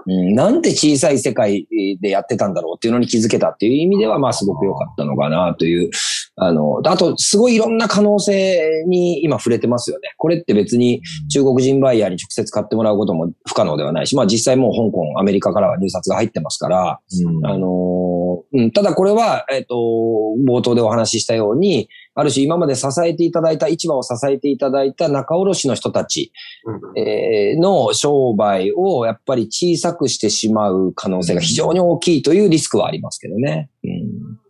[0.07, 1.67] うん、なんて小さい世界
[2.01, 5.91] でやってたんだろうっていうのに気づけたっていう意味では、まあすごく良かったのかなという。
[6.39, 10.13] あの、あと、すごいいろんな可能性に今触れてますよね。
[10.17, 18.07] これって別に中国人バイヤーに直接買ってもらうことも不可能ではないし、まあ実際もう香港、アメリカからは入札が入ってますから、うんあのー
[18.53, 19.75] うん、ただこれは、えっ、と、
[20.47, 21.89] 冒頭でお話ししたように、
[22.19, 26.33] ある種今まで支えていただいた、市場を支えていただいた仲卸の人たち、
[26.65, 33.69] うんえーの商売をやっぱり小さくしてしまう可能性が非常に大きいというリスクはありますけどね。
[33.83, 33.91] うん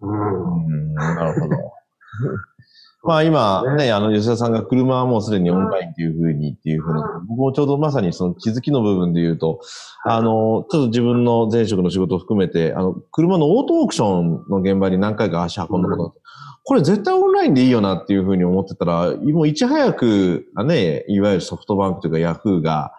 [0.01, 0.65] うん。
[0.65, 1.55] うんなるほど。
[3.03, 9.61] まあ今ね、あの吉田さんが車はもうすでにオンラインっていうふうにっていうふうな、僕もちょうどまさにその気づきの部分で言うと、
[10.03, 16.21] あの、ちょっと自分の前職の仕事を含めて、あの、車のオートオークションの現場に何回か足運んだことがあって、
[16.67, 22.91] これ絶対オンラインでいいよなっていうふうに思ってたら、もういち早く、あね、いわゆるソフトバンクというかヤフーが、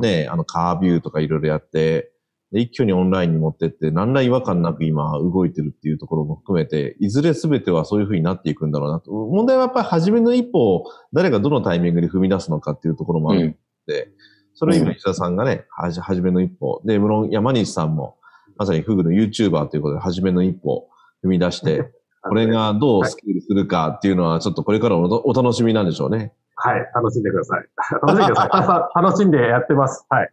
[0.00, 2.12] ね、あのカービューとかいろいろやって、
[2.52, 9.10] で一挙にオンラインに持ってって、何ら違和感なく今動いてるっていうところも含めて、いずれ全てはそういうふうになっていくんだろうなと。
[9.10, 13.54] 問題はやっぱり初めの一歩を誰がどのタイミングで踏み出すのかっていうところもあるの
[13.88, 14.08] で、
[14.54, 16.80] それを今石田さんがね、はじ、初めの一歩。
[16.84, 18.18] で、無論山西さんも、
[18.56, 20.88] まさにフグの YouTuber ということで初めの一歩を
[21.24, 21.90] 踏み出して、
[22.28, 26.32] これがどうスケールするかっていうのは、ちょっとこれからのおお楽しみなんでしょうね。
[26.56, 27.68] はい、楽しんでください。
[28.02, 28.50] 楽しんでください。
[28.52, 30.06] 朝楽しんでやってます。
[30.08, 30.30] はい。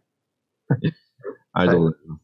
[1.52, 2.20] ありがとうございます。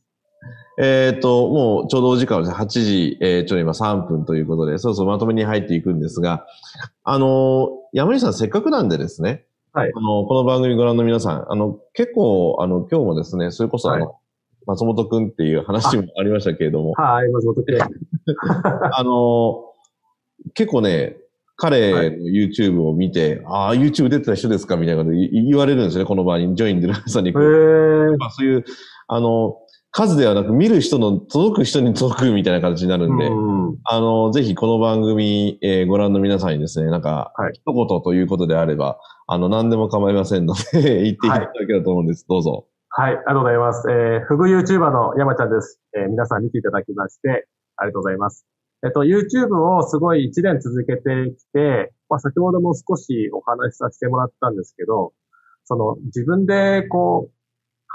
[0.82, 2.54] えっ、と、もうちょうどお時間です。
[2.54, 6.46] 8時、えー、ちょうど今3分ということで、そろそろまとめに入っていくんですが、
[7.04, 14.14] あのー山西さんせっかくなんでですね、はいあの、この番組ご覧の皆さん、あの、結構、あの、今日もですね、それこそあの、は
[14.70, 17.78] 松本くんっていう話もありましたけれども、はい、松本君。
[18.92, 19.70] あのー
[20.54, 21.16] 結構ね、
[21.56, 27.32] 彼の YouTube を見て、ああ、YouTube 出てた人ですかみたいなこと言言われるんですよね、この場に、ジョインでるさんに。
[27.32, 28.64] まあ、そういう、
[29.06, 29.58] あの、
[29.90, 42.24] 数ではなく、見る人の、届く人に届くみたいな形になるんで、うんあの、ぜひこの番組、えーご覧の皆さんにですね、なんか、はい一言ということであれば、あの、何でも構いませんので、 言っていただければと思うんです。
[42.26, 42.66] どうぞ。
[42.92, 43.88] はい、ありがとうございます。
[43.88, 45.78] えー、フグ YouTuber の山ちゃんです。
[45.96, 48.44] えー皆さん見ていただきまして、ありがとうございます。
[48.84, 51.00] えっと、YouTube をすごい一年続けて
[51.38, 55.12] きて、まあ、先ほども少しお話しさせてもらったんですけど、
[55.66, 57.32] その、自分でこう、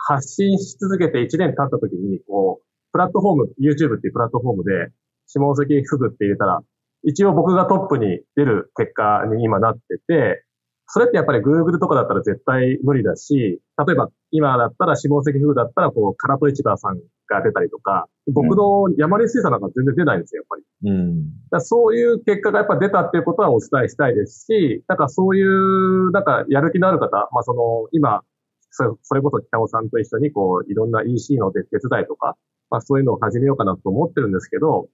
[0.08, 4.94] 発信し続けて一年経った時に、こう、プラットフォーム、YouTube っていうプラットフォームで、
[5.28, 6.62] 下関フグって入れたら、
[7.04, 10.45] 一応僕がトップに出る結果に今なってて、
[10.88, 20.92] それってやっぱり Google とかだったら絶対無理だし、例えば今だったら下関フグだったらこう、カラト市場さんが出たりとか、僕の山根水産なんか全然出ないんですよ、やっぱり。
[20.92, 21.24] うん。
[21.50, 28.22] だそういう結果がやっぱ出たっていうことはお伝えしたいですし、なんかそういう、なんかやる気のある方、まあその、今、
[28.70, 32.36] そそれこそ北尾さんと一緒にこう、いろんな EC の手手伝いとか、
[32.70, 34.88] まあそういうのを始めようかなと思ってるんですけど、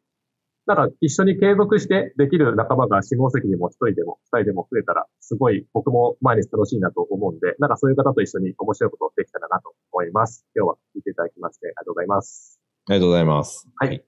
[0.67, 10.45] なんか一緒に継続してできる仲間が下関にも一人でも二人でも増えたら、すごい僕も毎日楽しいなと思うんで、なんかそういう方と一緒に面白いことできたらなと思います。
[10.55, 12.59] 今日は聞いていただきましてありがとうございます。
[12.87, 13.67] ありがとうございます。
[13.75, 14.03] はい。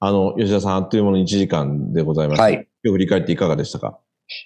[0.00, 2.40] あの、吉田さん、あっという間の1時間でございます。
[2.42, 2.54] はい。
[2.54, 3.98] 今日振り返っていかがでしたか？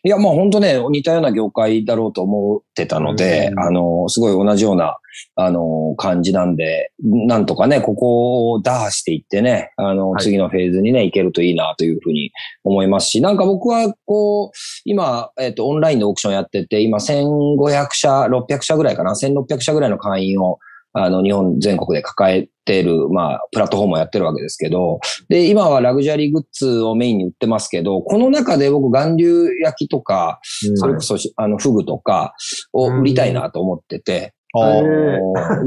[0.05, 3.61] いや、まあ本当ね、似たような業界だろうと思ってたので、うん。
[3.61, 4.99] あの、すごい同じような、
[5.36, 10.22] あの、感じなんで、なんとかね、ここを打破していってね、あの、はい。
[10.22, 12.30] 次のフェーズにね、行けるといいなというふうに
[12.64, 14.51] 思いますし、なんか僕は、こう、
[14.84, 20.59] 今、えっ、と、オンラインでオークションやってて、今1500社、600社ぐらいかな、1600社ぐらいの会員を、
[20.93, 30.41] あの、日本全国で抱えてる、まあ、プラットフォームをやってるわけですけど、で、今はラグジュアリーグッズをメインに売ってますけど、この中で僕、岩流焼きとか、
[30.76, 32.34] それこそし、あの、フグとか
[32.72, 34.34] を売りたいなと思ってて、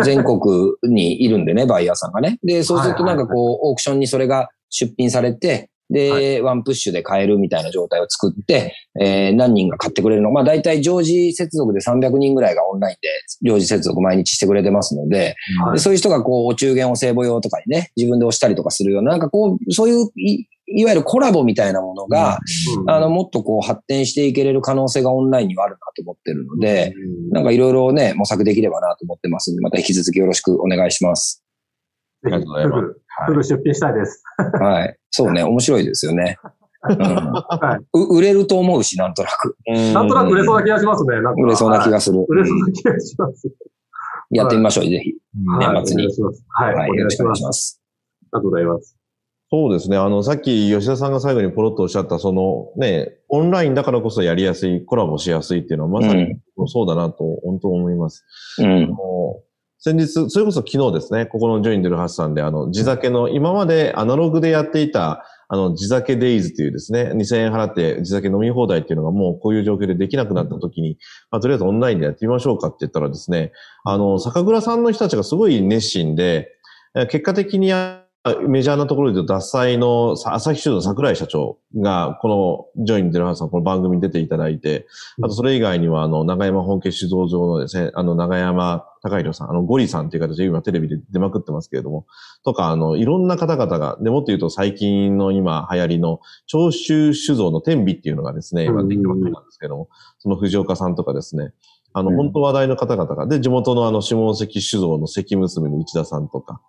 [0.03, 0.39] 全国
[0.83, 2.39] にいるんでね、バイヤーさんがね。
[2.43, 10.31] で、そうするとなんかこう、オークションにそれが出品されて、で、ワンプッシュで買えるみたいな状態を作って、えー何人が買ってくれるの。
[10.31, 13.09] まあ大体常時接続で300人ぐらいがオンラインで
[13.47, 15.73] 常時接続毎日してくれてますので、はい。
[15.73, 22.39] でそういう人がこう、お中元お歳暮用とかにね、自分で押したりとかするような、なんかこう、そういうい、いわゆるコラボみたいなものが、
[22.79, 22.89] うん。
[22.89, 27.29] あの、もっとこう発展していけれる可能性がオンラインにはあるなと思ってるので、うん。
[27.31, 31.43] なんかいろいろね、模索できればなと思ってますまた引き続きよろしくお願いします。
[32.23, 34.23] ありがとうございますフグ、フグ出品したいです。
[34.59, 34.97] はい。
[35.09, 36.37] そうね、面白いですよね。
[36.43, 36.51] うん
[36.83, 37.85] はい。
[37.93, 39.55] う売れると思うし、なんとなく。
[39.93, 41.15] なんとなく売れそうな気がしますね。
[41.37, 42.25] 売れそうな気はいがする。
[42.27, 43.51] 売れそうな気がします。
[44.31, 45.11] やってみましょう、ぜひ。
[45.11, 46.75] うん年末にはいお願いしますはい。
[46.75, 46.89] はい。
[46.89, 47.43] よろしくお願いしす。
[47.45, 47.81] ます。
[48.23, 48.97] ありがとうございます。
[49.53, 49.97] そうですね。
[49.97, 58.25] あの、さっき吉田さんが最後にポロッとおっしゃった、そのね、オンラインだからこそやりやすい、コラボしやすいっていうのはまさにそうだなと、本当思います。
[58.59, 58.65] うん。
[58.65, 58.95] あの
[59.83, 70.99] 先日、それこそ昨日ですね、ここのジョインデルハッサンで、あの、地酒の、今までアナログでやっていた、あの、地酒デイズというですね、2000円払って地酒飲み放題っていうのがもうこういう状況でできなくなった時に、
[71.31, 73.53] まあ、とりあえずオンラインでやってみましょうかって言ったらですね、
[73.83, 76.49] あの、酒蔵さんの人たちがすごい熱心で、
[77.09, 77.73] 結果的に
[78.47, 84.85] メジャーなところで言うと、脱菜の朝日酒の桜井社長が、このジョインデルハッサン、この番組に出ていただいて、
[85.23, 92.05] あとそれ以外には、あの、長山本家酒造場のですね、あの、長山高弘さん、あの、ゴリさんっていう形で今テレビで出まくってますけれども、
[92.45, 99.89] とか、あの、いろんな方々が、でもっと言うと最近の今流行りの長州酒造の天美っていうのがですね、今できてばっかりなんですけども、
[100.19, 101.51] その藤岡さんとかですね、
[101.93, 102.17] あの、うん。
[102.17, 106.61] 本当話題の方々が、で、地元のあの、下関酒造の関娘の内田さんとか、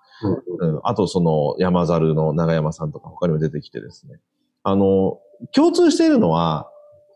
[0.61, 4.20] うん、あとその山猿の長山さんとか他にも出てきてですね。
[4.62, 5.18] あの、
[5.53, 6.70] 共通しているのは、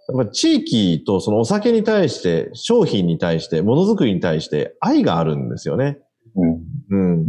[0.09, 5.99] やっぱ地域とそのお酒に対して、商品に対して、ものづくりに対して愛があるんですよね。
[6.37, 6.61] うん。
[6.91, 7.27] うん。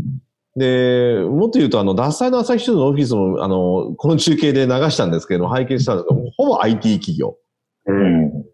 [0.55, 7.37] で、もっと言うと、あの、脱菜の朝日酒造のオフィスも、あの、この中継で流したんですけども、拝見したんですけど、ほぼ IT 企業。
[7.87, 8.45] えーうん。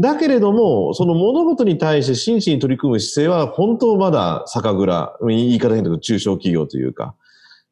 [0.00, 7.14] だけれども、その物事に対して真摯に取り組む姿勢は、本当まだ酒蔵、言い方変だけど中小企業というか。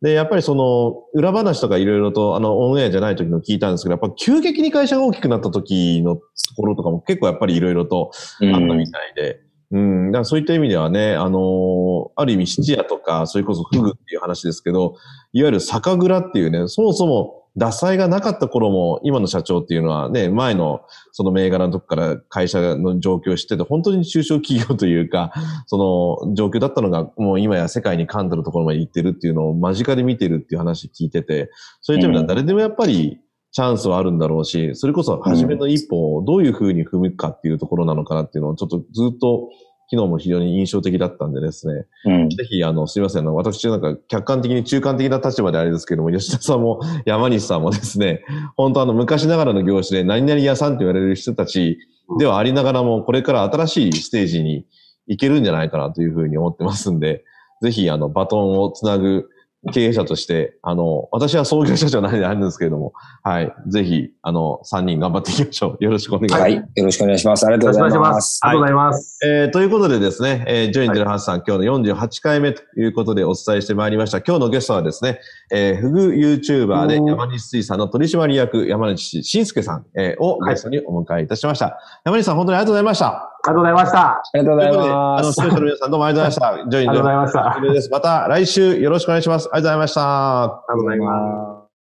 [0.02, 6.22] で、やっぱりその、裏話とかいろいろと、あの、オンエアじゃない時の聞いたんですけど、やっぱ急激に会社が大きくなった時のと
[6.56, 8.90] ころとかも結構やっぱりいろいろとうあったみん。
[8.90, 9.40] たいで。
[9.72, 10.06] うん。
[10.10, 14.94] だからそういった意味ではね、あのーある意味質屋とか、それこそフグっていう話ですけど、
[15.32, 20.82] いわゆる酒蔵っていうね、そもそも脱菜がなかった頃も、今の社長っていうのはね、前の
[21.12, 25.32] その銘柄のとこから会社の状況を知ってて、本当に中小企業というか、
[25.66, 33.20] その状況だったのが、もう今や世界に感度のところまで行ってるっていうのを間近で見てるっていう話聞いてて、そういった意味では誰でもやっぱり、
[33.52, 39.48] チャンスはあるんだろうし、それこそ初めの一歩をどういうふうに踏むかっていうところなのかなっていうのをちょっとずっと
[39.92, 41.86] 昨日も非常に印象的だったんでですね。
[42.04, 42.30] うん。
[42.30, 43.22] ぜひ、あの、すいません。
[43.22, 48.22] あの私なんか客観的に中間的な立場であれですけども、吉田さんも 山西さんもですね、
[48.56, 51.78] 本当あの、昔ながらの業種で何々屋さんと言われる人たち
[52.20, 54.64] ではありながらも、これから新しいステージに
[55.08, 57.24] 行けるんじゃないかなというふうに思ってますんで、
[57.60, 59.28] ぜひ、あの、バトンをつなぐ
[59.72, 63.54] 経営者として、あの、私は創業者じゃないんであるんですけれども、はい。
[63.68, 65.84] ぜひ、あの、3人頑張っていきましょう。
[65.84, 66.42] よろしくお願いします。
[66.42, 66.54] はい。
[66.54, 67.46] よろしくお願いします。
[67.46, 68.40] ありがとうよろしくお願いしまございますす。。
[68.42, 69.18] ありがとうございます。
[69.26, 74.22] えーということでですね、えージョインデルハンスさん、今日の48回目ということでお伝えしてまいりました。
[74.22, 75.20] 今日のゲストはですね、
[75.52, 81.78] えー、フグ YouTuber で山西水産の取締役山西慎介さん、えーをゲストにお迎えいたしました。
[82.04, 83.29] 山西さん、本当にありがとうございました。
[83.42, 84.08] ありがとうございました。
[84.10, 85.50] ありがとうございということで、あの、ます視聴。
[85.50, 86.70] 者の皆さんどうもありがとうございました。
[86.70, 87.90] ジョインありがとうございました。
[87.90, 89.48] また来週よろしくお願いします。
[89.52, 90.42] ありがとうございました。
[90.42, 91.59] ありがとうございます。